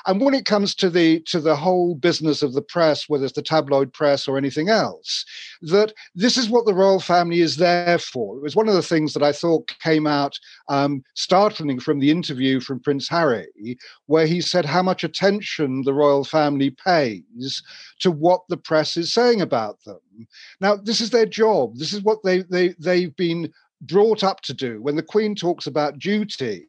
And 0.06 0.22
when 0.22 0.34
it 0.34 0.46
comes 0.46 0.76
to 0.76 0.89
the 0.89 1.22
to 1.28 1.39
the 1.39 1.56
whole 1.56 1.96
business 1.96 2.41
of 2.41 2.54
the 2.54 2.62
press, 2.62 3.08
whether 3.08 3.26
it's 3.26 3.34
the 3.34 3.41
tabloid 3.41 3.93
press 3.93 4.28
or 4.28 4.38
anything 4.38 4.70
else, 4.70 5.26
that 5.62 5.93
this 6.15 6.38
is 6.38 6.50
what 6.50 6.65
the 6.65 6.74
royal 6.74 7.00
family 7.00 7.41
is 7.41 7.58
there 7.58 7.98
for. 8.00 8.38
It 8.38 8.43
was 8.43 8.56
one 8.56 8.67
of 8.67 8.76
the 8.76 8.82
things 8.82 9.13
that 9.13 9.24
I 9.24 9.32
thought 9.32 9.74
came 9.80 10.08
out 10.08 10.38
um, 10.70 11.04
startling 11.15 11.80
from 11.80 12.00
the 12.00 12.12
interview 12.12 12.60
from 12.60 12.80
Prince 12.80 13.08
Harry, 13.10 13.78
where 14.06 14.28
he 14.28 14.41
said 14.41 14.65
how 14.65 14.84
much 14.84 15.04
attention 15.04 15.84
the 15.84 15.93
royal 15.93 16.24
family 16.24 16.72
pays 16.72 17.62
to 18.00 18.12
what 18.12 18.41
the 18.50 18.58
press 18.58 18.98
is 18.98 19.13
saying 19.13 19.41
about 19.41 19.84
them. 19.86 19.97
Now, 20.62 20.76
this 20.76 21.02
is 21.02 21.10
their 21.10 21.26
job. 21.26 21.78
This 21.78 21.94
is 21.94 22.02
what 22.02 22.24
they 22.24 22.42
they 22.44 22.76
they've 22.80 23.16
been 23.16 23.52
brought 23.82 24.24
up 24.24 24.42
to 24.42 24.54
do. 24.54 24.82
When 24.82 24.96
the 24.96 25.04
Queen 25.04 25.36
talks 25.36 25.68
about 25.68 26.00
duty, 26.00 26.68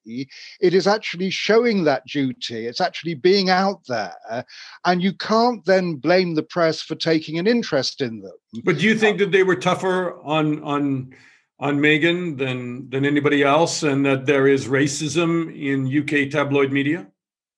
it 0.61 0.75
is 0.75 0.87
actually 0.87 1.31
showing 1.31 1.85
that 1.85 2.07
duty. 2.07 2.67
It's 2.67 2.81
actually 2.81 3.15
being 3.15 3.51
out 3.51 3.81
there, 3.87 4.45
and 4.85 5.03
you 5.03 5.13
can't 5.13 5.65
then 5.65 5.97
blame 5.97 6.35
the 6.35 6.43
press 6.43 6.83
for 6.83 6.95
taking 6.95 7.39
an 7.39 7.47
interest 7.47 8.01
in 8.01 8.21
them. 8.21 8.33
But 8.65 8.79
do 8.79 8.85
you 8.85 8.97
think 8.97 9.17
uh, 9.17 9.25
that 9.25 9.33
they 9.33 9.43
were 9.43 9.57
tougher 9.57 10.21
on 10.23 10.63
on 10.63 11.15
on 11.61 11.79
Meghan 11.79 12.39
than 12.39 12.89
than 12.91 13.05
anybody 13.05 13.43
else, 13.43 13.83
and 13.83 14.05
that 14.07 14.27
there 14.27 14.47
is 14.47 14.67
racism 14.67 15.55
in 15.55 15.87
UK 15.87 16.31
tabloid 16.31 16.73
media? 16.73 17.07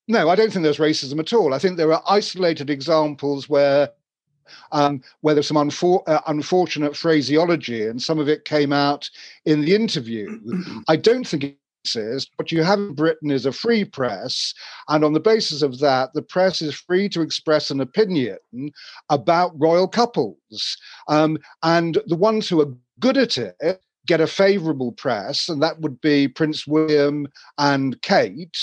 No, 0.09 0.29
I 0.29 0.35
don't 0.35 0.53
think 0.53 0.65
there's 0.65 0.79
racism 0.79 1.21
at 1.21 1.33
all. 1.33 1.55
I 1.55 1.61
think 1.61 1.77
there 1.77 1.93
are 1.93 2.03
isolated 2.09 2.69
examples 2.69 3.49
where 3.49 3.91
um, 4.73 5.03
where 5.21 5.35
there's 5.35 5.49
some 5.49 5.57
unfor- 5.57 6.03
uh, 6.07 6.21
unfortunate 6.27 6.97
phraseology, 6.97 7.87
and 7.87 8.01
some 8.01 8.19
of 8.19 8.29
it 8.29 8.45
came 8.45 8.73
out 8.73 9.09
in 9.45 9.61
the 9.61 9.75
interview. 9.75 10.39
I 10.89 10.97
don't 10.97 11.27
think 11.27 11.45
it 11.45 11.57
is. 11.95 12.29
What 12.37 12.53
you 12.53 12.63
have 12.63 12.79
in 12.79 12.95
Britain 12.95 13.31
is 13.31 13.47
a 13.47 13.53
free 13.53 13.85
press, 13.85 14.55
and 14.89 15.05
on 15.05 15.13
the 15.13 15.21
basis 15.21 15.63
of 15.63 15.79
that, 15.81 16.13
the 16.15 16.23
press 16.23 16.63
is 16.63 16.75
free 16.75 17.09
to 17.11 17.23
express 17.23 17.71
an 17.71 17.81
opinion 17.81 18.39
about 19.09 19.59
royal 19.59 19.89
couples. 19.89 20.77
Um, 21.09 21.39
and 21.63 21.99
the 22.07 22.17
ones 22.17 22.49
who 22.49 22.61
are 22.61 22.75
good 22.99 23.17
at 23.17 23.39
it 23.39 23.81
get 24.07 24.21
a 24.21 24.27
favorable 24.27 24.93
press, 24.93 25.49
and 25.49 25.63
that 25.63 25.81
would 25.81 26.01
be 26.01 26.27
Prince 26.27 26.67
William 26.67 27.27
and 27.59 28.01
Kate. 28.03 28.57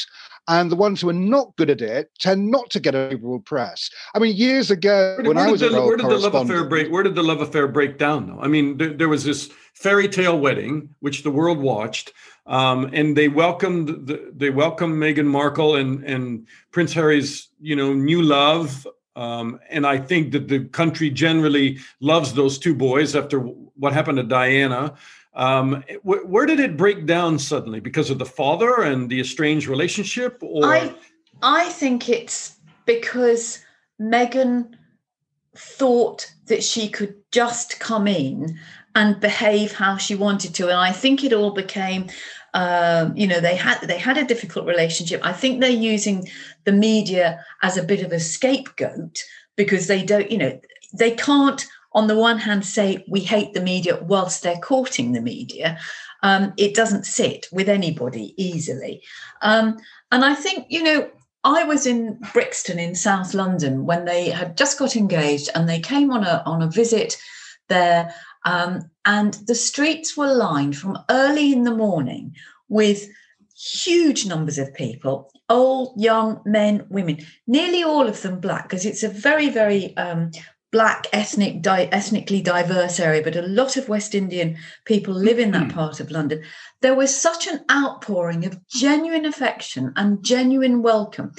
And 0.47 0.71
the 0.71 0.75
ones 0.77 1.01
who 1.01 1.10
are 1.10 1.13
not 1.13 1.55
good 1.57 1.69
at 1.69 1.81
it 1.81 2.10
tend 2.19 2.49
not 2.49 2.69
to 2.69 2.79
get 2.79 2.95
a 2.95 3.10
favorable 3.10 3.41
press. 3.41 3.89
I 4.15 4.19
mean, 4.19 4.36
years 4.36 4.71
ago, 4.71 5.15
Where, 5.15 5.17
did- 5.17 5.27
when 5.27 5.38
where 5.38 5.47
I 5.47 5.51
was 5.51 5.62
a 5.62 5.69
the, 5.69 5.81
where 5.81 5.97
did 5.97 6.05
the 6.07 6.17
love 6.17 6.36
affair 6.36 6.63
break? 6.63 6.91
Where 6.91 7.03
did 7.03 7.15
the 7.15 7.23
love 7.23 7.41
affair 7.41 7.67
break 7.67 7.97
down? 7.97 8.27
Though 8.27 8.39
I 8.39 8.47
mean, 8.47 8.77
there, 8.77 8.93
there 8.93 9.10
was 9.10 9.23
this 9.25 9.49
fairy 9.73 10.07
tale 10.07 10.39
wedding 10.39 10.89
which 11.01 11.23
the 11.23 11.31
world 11.31 11.60
watched, 11.60 12.13
um, 12.45 12.89
and 12.93 13.15
they 13.17 13.27
welcomed 13.27 14.07
the, 14.07 14.31
they 14.36 14.49
welcomed 14.49 14.95
Meghan 14.95 15.25
Markle 15.27 15.75
and 15.75 16.03
and 16.05 16.47
Prince 16.71 16.93
Harry's 16.93 17.49
you 17.60 17.75
know 17.75 17.93
new 17.93 18.21
love. 18.21 18.88
Um, 19.17 19.60
and 19.71 19.88
I 19.88 19.97
think 19.97 20.31
that 20.33 20.47
the 20.47 20.65
country 20.65 21.10
generally 21.10 21.79
loves 21.99 22.33
those 22.33 22.60
two 22.60 22.75
boys 22.75 23.15
after 23.15 23.39
what 23.39 23.91
happened 23.91 24.17
to 24.17 24.23
Diana. 24.23 24.93
Um, 25.38 25.84
wh- 26.02 26.28
where 26.28 26.47
did 26.47 26.60
it 26.60 26.76
break 26.76 27.06
down 27.06 27.38
suddenly? 27.38 27.80
Because 27.80 28.10
of 28.10 28.17
the 28.17 28.26
father 28.26 28.82
and 28.82 29.08
the 29.08 29.19
estranged 29.21 29.67
relationship, 29.67 30.39
or 30.41 30.65
I 30.65 30.93
I 31.41 31.69
think 31.69 32.10
it's 32.10 32.58
because 32.86 33.63
Meghan 34.02 34.73
thought 35.56 36.32
that 36.47 36.63
she 36.63 36.89
could 36.89 37.15
just 37.32 37.80
come 37.80 38.08
in 38.08 38.60
and 38.95 39.19
behave 39.19 39.71
how 39.73 39.97
she 39.97 40.15
wanted 40.15 40.56
to, 40.56 40.69
and 40.69 40.80
I 40.80 40.91
think 40.91 41.23
it 41.23 41.34
all 41.34 41.52
became. 41.52 42.08
Um, 42.54 43.15
you 43.15 43.28
know 43.28 43.39
they 43.39 43.56
had 43.56 43.82
they 43.82 44.00
had 44.00 44.17
a 44.17 44.26
difficult 44.26 44.65
relationship. 44.65 45.21
I 45.23 45.34
think 45.34 45.62
they're 45.62 45.69
using 45.69 46.28
the 46.63 46.71
media 46.71 47.45
as 47.62 47.78
a 47.78 47.84
bit 47.84 48.02
of 48.02 48.12
a 48.12 48.19
scapegoat 48.19 49.19
because 49.56 49.88
they 49.88 50.04
don't, 50.04 50.32
you 50.32 50.38
know, 50.38 50.60
they 50.93 51.12
can't 51.12 51.67
on 51.97 52.05
the 52.05 52.15
one 52.15 52.38
hand 52.38 52.63
say 52.63 53.03
we 53.07 53.21
hate 53.21 53.53
the 53.53 53.67
media 53.73 53.97
whilst 54.03 54.43
they're 54.43 54.65
courting 54.71 55.12
the 55.12 55.21
media. 55.21 55.79
Um, 56.21 56.53
it 56.55 56.75
doesn't 56.75 57.05
sit 57.05 57.47
with 57.51 57.67
anybody 57.67 58.36
easily. 58.38 59.01
Um, 59.41 59.77
and 60.12 60.23
I 60.23 60.36
think, 60.36 60.67
you 60.69 60.83
know, 60.83 61.10
I 61.43 61.63
was 61.63 61.88
in 61.88 62.19
Brixton 62.33 62.77
in 62.77 62.93
South 62.93 63.33
London 63.33 63.88
when 63.88 64.05
they 64.05 64.29
had 64.29 64.57
just 64.57 64.77
got 64.77 64.95
engaged 64.95 65.49
and 65.55 65.67
they 65.67 65.79
came 65.79 66.12
on 66.12 66.23
a 66.23 66.43
on 66.45 66.62
a 66.62 66.69
visit 66.69 67.17
there. 67.67 68.13
Um, 68.45 68.91
and 69.05 69.33
the 69.47 69.55
streets 69.55 70.15
were 70.15 70.33
lined 70.33 70.77
from 70.77 70.99
early 71.10 71.51
in 71.51 71.63
the 71.63 71.75
morning 71.75 72.36
with 72.69 73.10
huge 73.55 74.27
numbers 74.27 74.60
of 74.60 74.73
people, 74.73 75.31
old, 75.49 75.99
young, 75.99 76.41
men, 76.45 76.86
women, 76.89 77.25
nearly 77.47 77.83
all 77.83 78.07
of 78.07 78.21
them 78.21 78.39
black, 78.39 78.63
because 78.63 78.86
it's 78.86 79.03
a 79.03 79.10
very, 79.10 79.49
very 79.49 79.97
um, 79.97 80.31
black 80.71 81.08
ethnic 81.13 81.62
di- 81.62 81.89
ethnically 81.91 82.41
diverse 82.41 82.99
area 82.99 83.23
but 83.23 83.36
a 83.36 83.41
lot 83.41 83.77
of 83.77 83.88
west 83.88 84.13
indian 84.13 84.58
people 84.86 85.13
live 85.13 85.39
in 85.39 85.51
that 85.51 85.67
mm-hmm. 85.67 85.77
part 85.77 85.99
of 85.99 86.12
london. 86.12 86.43
There 86.82 86.95
was 86.95 87.19
such 87.19 87.47
an 87.47 87.63
outpouring 87.71 88.45
of 88.45 88.65
genuine 88.67 89.25
affection 89.25 89.93
and 89.95 90.23
genuine 90.23 90.82
welcome. 90.82 91.32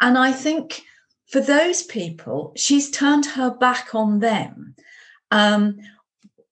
And 0.00 0.16
i 0.16 0.32
think 0.32 0.82
for 1.30 1.40
those 1.40 1.82
people 1.82 2.52
she's 2.56 2.90
turned 2.90 3.26
her 3.26 3.50
back 3.50 3.94
on 3.94 4.20
them 4.20 4.74
um, 5.30 5.76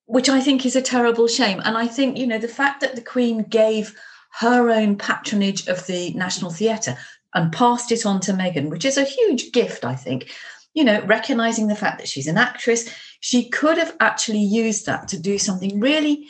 which 0.04 0.28
i 0.28 0.40
think 0.40 0.66
is 0.66 0.76
a 0.76 0.82
terrible 0.82 1.28
shame. 1.28 1.60
And 1.64 1.76
i 1.76 1.86
think 1.86 2.18
you 2.18 2.26
know 2.26 2.38
the 2.38 2.48
fact 2.48 2.80
that 2.80 2.94
the 2.94 3.02
queen 3.02 3.44
gave 3.44 3.94
her 4.40 4.70
own 4.70 4.96
patronage 4.96 5.66
of 5.66 5.86
the 5.86 6.12
national 6.12 6.50
theatre 6.50 6.96
and 7.34 7.52
passed 7.52 7.92
it 7.92 8.06
on 8.06 8.20
to 8.20 8.32
meghan 8.32 8.70
which 8.70 8.84
is 8.84 8.96
a 8.96 9.04
huge 9.04 9.52
gift 9.52 9.84
i 9.84 9.94
think 9.94 10.30
you 10.74 10.84
know, 10.84 11.02
recognizing 11.06 11.68
the 11.68 11.76
fact 11.76 11.98
that 11.98 12.08
she's 12.08 12.26
an 12.26 12.38
actress, 12.38 12.88
she 13.20 13.48
could 13.48 13.78
have 13.78 13.96
actually 14.00 14.42
used 14.42 14.86
that 14.86 15.08
to 15.08 15.18
do 15.18 15.38
something 15.38 15.80
really 15.80 16.26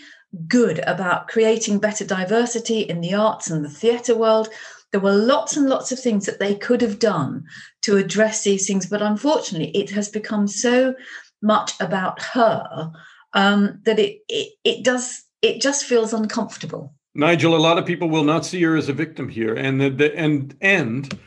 good 0.46 0.78
about 0.80 1.28
creating 1.28 1.78
better 1.78 2.04
diversity 2.04 2.80
in 2.80 3.00
the 3.00 3.14
arts 3.14 3.50
and 3.50 3.64
the 3.64 3.70
theatre 3.70 4.16
world. 4.16 4.48
There 4.92 5.00
were 5.00 5.12
lots 5.12 5.56
and 5.56 5.68
lots 5.68 5.92
of 5.92 6.00
things 6.00 6.26
that 6.26 6.38
they 6.38 6.54
could 6.54 6.80
have 6.80 6.98
done 6.98 7.44
to 7.82 7.96
address 7.96 8.42
these 8.42 8.66
things, 8.66 8.86
but 8.86 9.02
unfortunately, 9.02 9.70
it 9.70 9.90
has 9.90 10.08
become 10.08 10.48
so 10.48 10.94
much 11.42 11.72
about 11.80 12.22
her 12.22 12.92
um, 13.34 13.80
that 13.84 13.98
it, 13.98 14.20
it 14.28 14.52
it 14.64 14.84
does 14.84 15.24
it 15.42 15.60
just 15.60 15.84
feels 15.84 16.12
uncomfortable. 16.12 16.94
Nigel, 17.14 17.56
a 17.56 17.58
lot 17.58 17.78
of 17.78 17.86
people 17.86 18.08
will 18.08 18.24
not 18.24 18.46
see 18.46 18.62
her 18.62 18.76
as 18.76 18.88
a 18.88 18.92
victim 18.92 19.28
here, 19.28 19.54
and 19.54 19.80
the, 19.80 19.90
the 19.90 20.16
and 20.16 20.54
and 20.60 21.18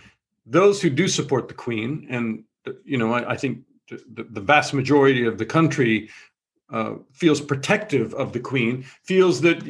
those 0.46 0.82
who 0.82 0.90
do 0.90 1.08
support 1.08 1.48
the 1.48 1.54
Queen 1.54 2.08
and 2.10 2.44
you 2.84 2.98
know, 2.98 3.14
I, 3.14 3.32
I 3.32 3.38
think 3.38 3.64
the, 3.90 4.24
the, 4.24 4.42
vast 4.42 4.74
majority 4.74 5.26
of 5.26 5.38
the 5.38 5.46
country 5.46 6.10
uh, 6.72 6.96
feels 7.12 7.42
protective 7.42 8.14
of 8.14 8.34
the 8.34 8.40
Queen, 8.40 8.84
feels 9.04 9.42
that 9.42 9.64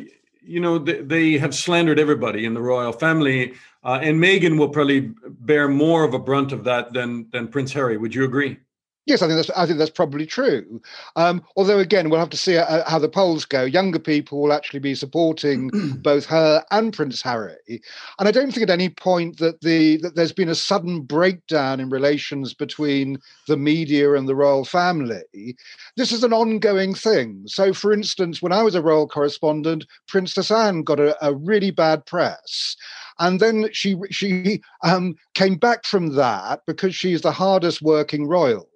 you 0.44 0.60
know 0.60 0.78
they, 0.78 1.02
they 1.02 1.38
have 1.38 1.56
slandered 1.56 2.00
everybody 2.00 2.46
in 2.46 2.54
the 2.54 2.62
royal 2.62 2.92
family, 2.92 3.54
uh, 3.84 4.00
and 4.02 4.22
Meghan 4.22 4.58
will 4.58 4.70
probably 4.70 5.12
bear 5.28 5.68
more 5.68 6.04
of 6.04 6.14
a 6.14 6.20
brunt 6.20 6.52
of 6.52 6.64
that 6.66 6.94
than 6.94 7.30
than 7.32 7.48
Prince 7.48 7.74
Harry. 7.74 7.98
Would 7.98 8.14
you 8.14 8.24
agree? 8.24 8.58
Yes, 9.08 9.24
I 9.24 9.28
think 9.28 9.38
that's 9.38 9.50
I 9.58 9.66
think 9.66 9.80
that's 9.80 9.90
probably 9.90 10.28
true. 10.28 10.80
Um, 11.16 11.44
although 11.58 11.80
again, 11.80 12.10
we'll 12.10 12.20
have 12.20 12.30
to 12.30 12.38
see 12.38 12.58
uh, 12.58 12.88
how 12.88 13.00
the 13.00 13.10
polls 13.10 13.46
go. 13.46 13.64
Younger 13.64 13.98
people 13.98 14.40
will 14.42 14.54
actually 14.54 14.80
be 14.80 14.94
supporting 14.94 15.72
both 16.04 16.26
her 16.28 16.64
and 16.70 16.94
Prince 16.94 17.20
Harry, 17.24 17.82
and 18.20 18.28
I 18.28 18.32
don't 18.32 18.52
think 18.52 18.62
at 18.62 18.70
any 18.70 18.90
point 18.90 19.38
that 19.40 19.62
the 19.62 19.98
that 19.98 20.16
there's 20.16 20.32
been 20.32 20.50
a 20.50 20.56
sudden 20.56 21.02
breakdown 21.02 21.80
in 21.80 21.90
relations 21.90 22.54
between 22.54 23.18
the 23.48 23.58
media 23.58 24.14
and 24.14 24.30
the 24.30 24.36
royal 24.36 24.66
family. 24.66 25.58
This 25.98 26.12
is 26.12 26.24
an 26.24 26.34
ongoing 26.34 26.94
thing. 26.94 27.44
So, 27.48 27.74
for 27.74 27.92
instance, 27.92 28.42
when 28.42 28.52
I 28.52 28.62
was 28.62 28.76
a 28.76 28.82
royal 28.84 29.08
correspondent, 29.08 29.86
Princess 30.08 30.52
Anne 30.52 30.84
got 30.84 31.00
a, 31.00 31.18
a 31.26 31.34
really 31.34 31.72
bad 31.72 32.06
press, 32.06 32.76
and 33.20 33.40
then 33.40 33.70
she 33.72 33.96
she 34.10 34.62
um, 34.84 35.16
came 35.34 35.56
back 35.56 35.86
from 35.86 36.16
that 36.16 36.62
because 36.68 36.96
she's 36.96 37.22
the 37.22 37.32
hardest 37.32 37.82
working 37.82 38.28
royal. 38.28 38.68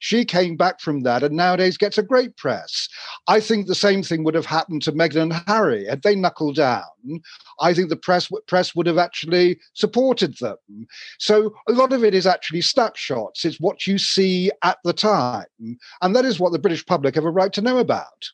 She 0.00 0.24
came 0.24 0.56
back 0.56 0.80
from 0.80 1.02
that 1.02 1.22
and 1.22 1.36
nowadays 1.36 1.78
gets 1.78 1.98
a 1.98 2.02
great 2.02 2.36
press. 2.36 2.88
I 3.26 3.40
think 3.40 3.66
the 3.66 3.74
same 3.74 4.02
thing 4.02 4.24
would 4.24 4.34
have 4.34 4.46
happened 4.46 4.82
to 4.82 4.92
Meghan 4.92 5.22
and 5.22 5.32
Harry 5.46 5.86
had 5.86 6.02
they 6.02 6.14
knuckled 6.14 6.56
down. 6.56 6.82
I 7.60 7.72
think 7.72 7.88
the 7.88 7.96
press 7.96 8.28
press 8.46 8.74
would 8.74 8.86
have 8.86 8.98
actually 8.98 9.58
supported 9.74 10.36
them. 10.38 10.56
So 11.18 11.54
a 11.68 11.72
lot 11.72 11.92
of 11.92 12.04
it 12.04 12.14
is 12.14 12.26
actually 12.26 12.62
snapshots. 12.62 13.44
It's 13.44 13.60
what 13.60 13.86
you 13.86 13.98
see 13.98 14.50
at 14.62 14.78
the 14.84 14.92
time, 14.92 15.46
and 16.02 16.16
that 16.16 16.24
is 16.24 16.38
what 16.38 16.52
the 16.52 16.58
British 16.58 16.84
public 16.84 17.14
have 17.14 17.24
a 17.24 17.30
right 17.30 17.52
to 17.52 17.62
know 17.62 17.78
about. 17.78 18.30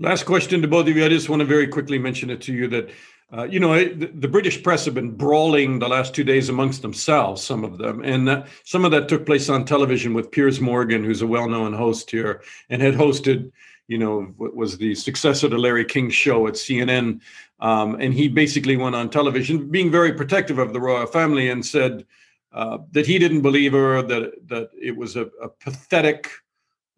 Last 0.00 0.26
question 0.26 0.62
to 0.62 0.68
both 0.68 0.86
of 0.86 0.96
you. 0.96 1.04
I 1.04 1.08
just 1.08 1.28
want 1.28 1.40
to 1.40 1.46
very 1.46 1.66
quickly 1.66 1.98
mention 1.98 2.30
it 2.30 2.40
to 2.42 2.52
you 2.52 2.68
that 2.68 2.88
uh, 3.30 3.44
you 3.44 3.60
know, 3.60 3.74
the, 3.76 4.06
the, 4.06 4.28
British 4.28 4.62
press 4.62 4.86
have 4.86 4.94
been 4.94 5.10
brawling 5.10 5.78
the 5.78 5.88
last 5.88 6.14
two 6.14 6.24
days 6.24 6.48
amongst 6.48 6.80
themselves, 6.80 7.42
some 7.42 7.62
of 7.62 7.76
them. 7.76 8.02
And 8.02 8.26
uh, 8.26 8.44
some 8.64 8.86
of 8.86 8.90
that 8.92 9.08
took 9.08 9.26
place 9.26 9.50
on 9.50 9.66
television 9.66 10.14
with 10.14 10.30
Piers 10.30 10.60
Morgan, 10.60 11.04
who's 11.04 11.20
a 11.20 11.26
well 11.26 11.46
known 11.46 11.74
host 11.74 12.10
here 12.10 12.42
and 12.70 12.80
had 12.80 12.94
hosted, 12.94 13.52
you 13.86 13.98
know, 13.98 14.22
what 14.38 14.56
was 14.56 14.78
the 14.78 14.94
successor 14.94 15.46
to 15.50 15.58
Larry 15.58 15.84
King's 15.84 16.14
show 16.14 16.46
at 16.46 16.54
CNN. 16.54 17.20
Um, 17.60 17.96
and 18.00 18.14
he 18.14 18.28
basically 18.28 18.78
went 18.78 18.94
on 18.94 19.10
television 19.10 19.68
being 19.68 19.90
very 19.90 20.14
protective 20.14 20.58
of 20.58 20.72
the 20.72 20.80
royal 20.80 21.06
family 21.06 21.50
and 21.50 21.64
said 21.64 22.06
uh, 22.52 22.78
that 22.92 23.06
he 23.06 23.18
didn't 23.18 23.42
believe 23.42 23.72
her, 23.72 24.00
that, 24.00 24.48
that 24.48 24.70
it 24.80 24.96
was 24.96 25.16
a, 25.16 25.26
a 25.42 25.50
pathetic 25.50 26.30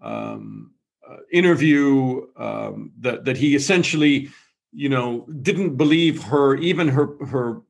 um, 0.01 0.71
uh, 1.09 1.16
interview, 1.33 2.25
um, 2.37 2.93
that, 3.01 3.25
that 3.25 3.37
he 3.37 3.57
essentially 3.57 4.31
you 4.72 4.88
know, 4.88 5.26
didn't 5.42 5.76
believe 5.76 6.22
her, 6.24 6.56
even 6.56 6.88
her 6.88 7.16
her 7.26 7.62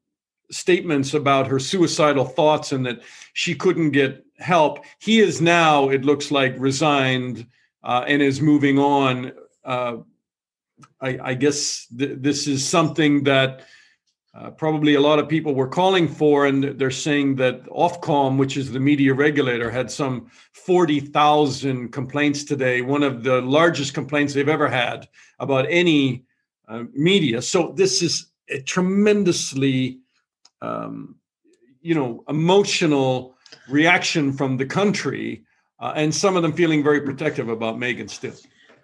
statements 0.51 1.15
about 1.15 1.47
her 1.47 1.59
suicidal 1.59 2.25
thoughts 2.25 2.73
and 2.73 2.85
that 2.85 3.01
she 3.33 3.55
couldn't 3.55 3.91
get 3.91 4.25
help. 4.39 4.85
He 4.99 5.21
is 5.21 5.41
now, 5.41 5.89
it 5.89 6.05
looks 6.05 6.31
like, 6.31 6.55
resigned 6.59 7.47
uh, 7.83 8.05
and 8.07 8.21
is 8.21 8.41
moving 8.41 8.79
on. 8.79 9.33
Uh, 9.65 9.99
I, 11.01 11.19
I, 11.23 11.35
guess 11.35 11.87
th- 11.97 12.19
this 12.21 12.47
is 12.47 12.67
something 12.67 13.23
that 13.25 13.67
uh, 14.35 14.51
probably 14.51 14.95
a 14.95 15.01
lot 15.01 15.19
of 15.19 15.29
people 15.29 15.55
were 15.55 15.69
calling 15.69 16.09
for, 16.09 16.47
and 16.47 16.65
they're 16.79 16.91
saying 16.91 17.37
that 17.37 17.65
Ofcom, 17.67 18.39
which 18.39 18.57
is 18.57 18.71
the 18.71 18.81
media 18.81 19.13
regulator, 19.13 19.71
had 19.71 19.91
some 19.91 20.31
40,000 20.53 21.91
complaints 21.91 22.45
today, 22.45 22.81
one 22.81 23.03
of 23.03 23.23
the 23.23 23.41
largest 23.43 23.93
complaints 23.93 24.33
they've 24.33 24.49
ever 24.49 24.69
had 24.69 25.09
about 25.39 25.67
any 25.69 26.25
uh, 26.71 26.85
media. 26.95 27.43
So 27.43 27.73
this 27.77 28.01
is 28.01 28.31
a 28.49 28.61
tremendously, 28.61 29.99
um, 30.63 31.17
you 31.83 31.95
know, 31.95 32.25
emotional 32.29 33.35
reaction 33.69 34.33
from 34.33 34.57
the 34.57 34.67
country, 34.67 35.45
uh, 35.81 35.93
and 35.97 36.15
some 36.15 36.37
of 36.37 36.43
them 36.43 36.53
feeling 36.53 36.85
very 36.85 37.01
protective 37.01 37.49
about 37.49 37.77
Meghan 37.77 38.09
still. 38.09 38.35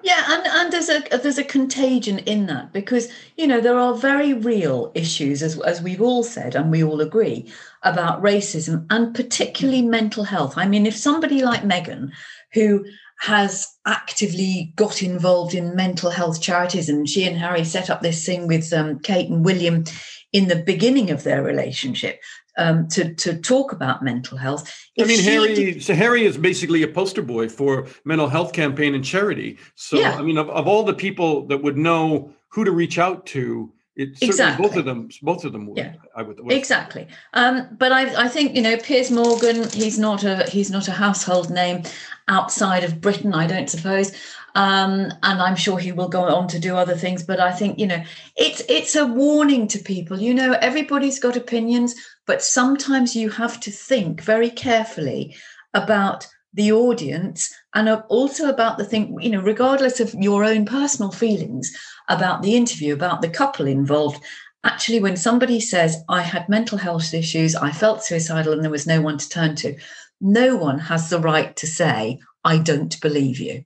Yeah, 0.02 0.22
and, 0.28 0.46
and 0.46 0.72
there's 0.72 0.88
a 0.88 1.00
there's 1.16 1.38
a 1.38 1.44
contagion 1.44 2.18
in 2.20 2.46
that 2.46 2.72
because 2.72 3.08
you 3.36 3.46
know 3.46 3.60
there 3.60 3.78
are 3.78 3.94
very 3.94 4.34
real 4.34 4.92
issues 4.94 5.42
as 5.42 5.58
as 5.62 5.82
we've 5.82 6.02
all 6.02 6.22
said 6.22 6.54
and 6.54 6.70
we 6.70 6.84
all 6.84 7.00
agree 7.00 7.50
about 7.82 8.22
racism 8.22 8.86
and 8.90 9.14
particularly 9.14 9.82
mental 9.82 10.24
health. 10.24 10.54
I 10.56 10.66
mean, 10.66 10.86
if 10.86 10.96
somebody 10.96 11.42
like 11.42 11.62
Meghan, 11.62 12.12
who 12.52 12.84
has 13.20 13.66
actively 13.86 14.72
got 14.76 15.02
involved 15.02 15.54
in 15.54 15.74
mental 15.74 16.10
health 16.10 16.40
charities, 16.40 16.88
and 16.88 17.08
she 17.08 17.24
and 17.24 17.38
Harry 17.38 17.64
set 17.64 17.90
up 17.90 18.02
this 18.02 18.24
thing 18.24 18.46
with 18.46 18.72
um, 18.72 18.98
Kate 18.98 19.30
and 19.30 19.44
William 19.44 19.84
in 20.32 20.48
the 20.48 20.56
beginning 20.56 21.10
of 21.10 21.22
their 21.22 21.42
relationship 21.42 22.20
um, 22.56 22.88
to 22.88 23.14
to 23.14 23.38
talk 23.40 23.72
about 23.72 24.02
mental 24.02 24.38
health. 24.38 24.72
If 24.96 25.06
I 25.06 25.08
mean, 25.08 25.22
Harry. 25.22 25.54
Did, 25.54 25.82
so 25.82 25.94
Harry 25.94 26.24
is 26.24 26.36
basically 26.36 26.82
a 26.82 26.88
poster 26.88 27.22
boy 27.22 27.48
for 27.48 27.86
mental 28.04 28.28
health 28.28 28.52
campaign 28.52 28.94
and 28.94 29.04
charity. 29.04 29.58
So 29.74 29.98
yeah. 29.98 30.16
I 30.16 30.22
mean, 30.22 30.38
of, 30.38 30.48
of 30.50 30.66
all 30.66 30.82
the 30.82 30.94
people 30.94 31.46
that 31.46 31.62
would 31.62 31.76
know 31.76 32.34
who 32.48 32.64
to 32.64 32.72
reach 32.72 32.98
out 32.98 33.26
to, 33.26 33.72
exactly. 33.96 34.66
both 34.66 34.76
of 34.76 34.84
them, 34.84 35.08
both 35.22 35.44
of 35.44 35.52
them 35.52 35.66
would. 35.66 35.78
Yeah. 35.78 35.94
I 36.14 36.22
would, 36.22 36.38
would. 36.40 36.52
Exactly. 36.52 37.08
Um, 37.32 37.68
but 37.78 37.92
I, 37.92 38.24
I 38.24 38.28
think 38.28 38.54
you 38.54 38.62
know 38.62 38.76
Piers 38.76 39.10
Morgan. 39.10 39.68
He's 39.70 39.98
not 39.98 40.24
a 40.24 40.44
he's 40.44 40.70
not 40.70 40.88
a 40.88 40.92
household 40.92 41.50
name 41.50 41.82
outside 42.28 42.84
of 42.84 43.00
Britain. 43.00 43.34
I 43.34 43.46
don't 43.46 43.70
suppose. 43.70 44.12
Um, 44.54 45.12
and 45.22 45.42
I'm 45.42 45.56
sure 45.56 45.78
he 45.78 45.92
will 45.92 46.08
go 46.08 46.24
on 46.24 46.48
to 46.48 46.58
do 46.58 46.76
other 46.76 46.96
things. 46.96 47.22
But 47.22 47.40
I 47.40 47.52
think 47.52 47.78
you 47.78 47.86
know 47.86 48.02
it's 48.36 48.62
it's 48.68 48.96
a 48.96 49.06
warning 49.06 49.66
to 49.68 49.78
people. 49.78 50.20
You 50.20 50.34
know, 50.34 50.52
everybody's 50.60 51.18
got 51.18 51.36
opinions, 51.36 51.94
but 52.26 52.42
sometimes 52.42 53.16
you 53.16 53.30
have 53.30 53.60
to 53.60 53.70
think 53.70 54.20
very 54.20 54.50
carefully 54.50 55.34
about 55.74 56.26
the 56.52 56.72
audience 56.72 57.54
and 57.76 57.88
also 58.08 58.48
about 58.48 58.78
the 58.78 58.84
thing. 58.84 59.16
You 59.20 59.30
know, 59.30 59.42
regardless 59.42 60.00
of 60.00 60.14
your 60.14 60.44
own 60.44 60.64
personal 60.64 61.12
feelings 61.12 61.70
about 62.08 62.42
the 62.42 62.56
interview, 62.56 62.94
about 62.94 63.22
the 63.22 63.28
couple 63.28 63.66
involved. 63.66 64.22
Actually, 64.64 64.98
when 64.98 65.16
somebody 65.16 65.60
says, 65.60 66.02
I 66.08 66.22
had 66.22 66.48
mental 66.48 66.78
health 66.78 67.14
issues, 67.14 67.54
I 67.54 67.70
felt 67.70 68.02
suicidal, 68.02 68.52
and 68.52 68.64
there 68.64 68.70
was 68.70 68.86
no 68.86 69.00
one 69.00 69.18
to 69.18 69.28
turn 69.28 69.54
to, 69.56 69.76
no 70.20 70.56
one 70.56 70.78
has 70.80 71.08
the 71.08 71.20
right 71.20 71.54
to 71.56 71.66
say, 71.68 72.18
I 72.42 72.58
don't 72.58 73.00
believe 73.00 73.38
you. 73.38 73.64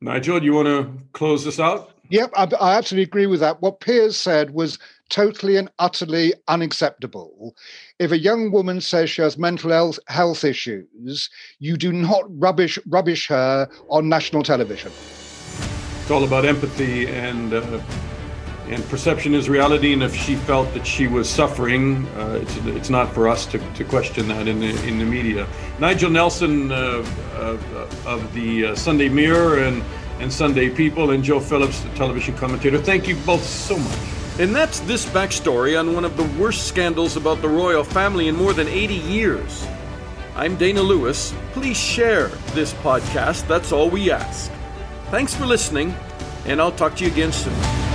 Nigel, 0.00 0.38
do 0.38 0.46
you 0.46 0.52
want 0.52 0.68
to 0.68 0.92
close 1.12 1.44
this 1.44 1.58
out? 1.58 1.90
Yep, 2.10 2.30
I, 2.36 2.48
I, 2.60 2.76
absolutely 2.76 3.04
agree 3.04 3.26
with 3.26 3.40
that. 3.40 3.62
What 3.62 3.80
Piers 3.80 4.16
said 4.16 4.50
was 4.50 4.78
totally 5.10 5.56
and 5.56 5.70
utterly 5.78 6.32
unacceptable. 6.48 7.54
If 7.98 8.12
a 8.12 8.18
young 8.18 8.50
woman 8.50 8.80
says 8.80 9.10
she 9.10 9.22
has 9.22 9.36
mental 9.36 9.70
health, 10.06 10.44
issues, 10.44 11.28
you 11.58 11.76
do 11.76 11.92
not 11.92 12.24
rubbish 12.38 12.78
rubbish 12.88 13.28
her 13.28 13.68
on 13.88 14.08
national 14.08 14.42
television 14.42 14.92
it's 16.10 16.16
all 16.16 16.24
about 16.24 16.44
empathy 16.44 17.06
and 17.06 17.54
uh, 17.54 17.80
and 18.66 18.82
perception 18.88 19.32
is 19.32 19.48
reality. 19.48 19.92
And 19.92 20.02
if 20.02 20.12
she 20.12 20.34
felt 20.34 20.74
that 20.74 20.84
she 20.84 21.06
was 21.06 21.30
suffering, 21.30 22.04
uh, 22.16 22.40
it's, 22.42 22.56
it's 22.66 22.90
not 22.90 23.14
for 23.14 23.28
us 23.28 23.46
to, 23.46 23.58
to 23.74 23.84
question 23.84 24.26
that 24.26 24.48
in 24.48 24.58
the 24.58 24.70
in 24.88 24.98
the 24.98 25.04
media. 25.04 25.46
Nigel 25.78 26.10
Nelson 26.10 26.72
uh, 26.72 27.06
of 28.06 28.34
the 28.34 28.66
uh, 28.66 28.74
Sunday 28.74 29.08
Mirror 29.08 29.62
and 29.62 29.84
and 30.18 30.32
Sunday 30.32 30.68
People, 30.68 31.12
and 31.12 31.22
Joe 31.22 31.38
Phillips, 31.38 31.80
the 31.80 31.90
television 31.90 32.36
commentator. 32.36 32.78
Thank 32.78 33.06
you 33.06 33.14
both 33.24 33.44
so 33.44 33.78
much. 33.78 34.19
And 34.40 34.56
that's 34.56 34.80
this 34.80 35.04
backstory 35.04 35.78
on 35.78 35.92
one 35.92 36.02
of 36.02 36.16
the 36.16 36.24
worst 36.40 36.66
scandals 36.66 37.14
about 37.14 37.42
the 37.42 37.48
royal 37.50 37.84
family 37.84 38.26
in 38.26 38.34
more 38.34 38.54
than 38.54 38.68
80 38.68 38.94
years. 38.94 39.66
I'm 40.34 40.56
Dana 40.56 40.80
Lewis. 40.80 41.34
Please 41.52 41.76
share 41.76 42.28
this 42.54 42.72
podcast. 42.72 43.46
That's 43.48 43.70
all 43.70 43.90
we 43.90 44.10
ask. 44.10 44.50
Thanks 45.10 45.34
for 45.34 45.44
listening, 45.44 45.94
and 46.46 46.58
I'll 46.58 46.72
talk 46.72 46.96
to 46.96 47.04
you 47.04 47.10
again 47.10 47.32
soon. 47.32 47.89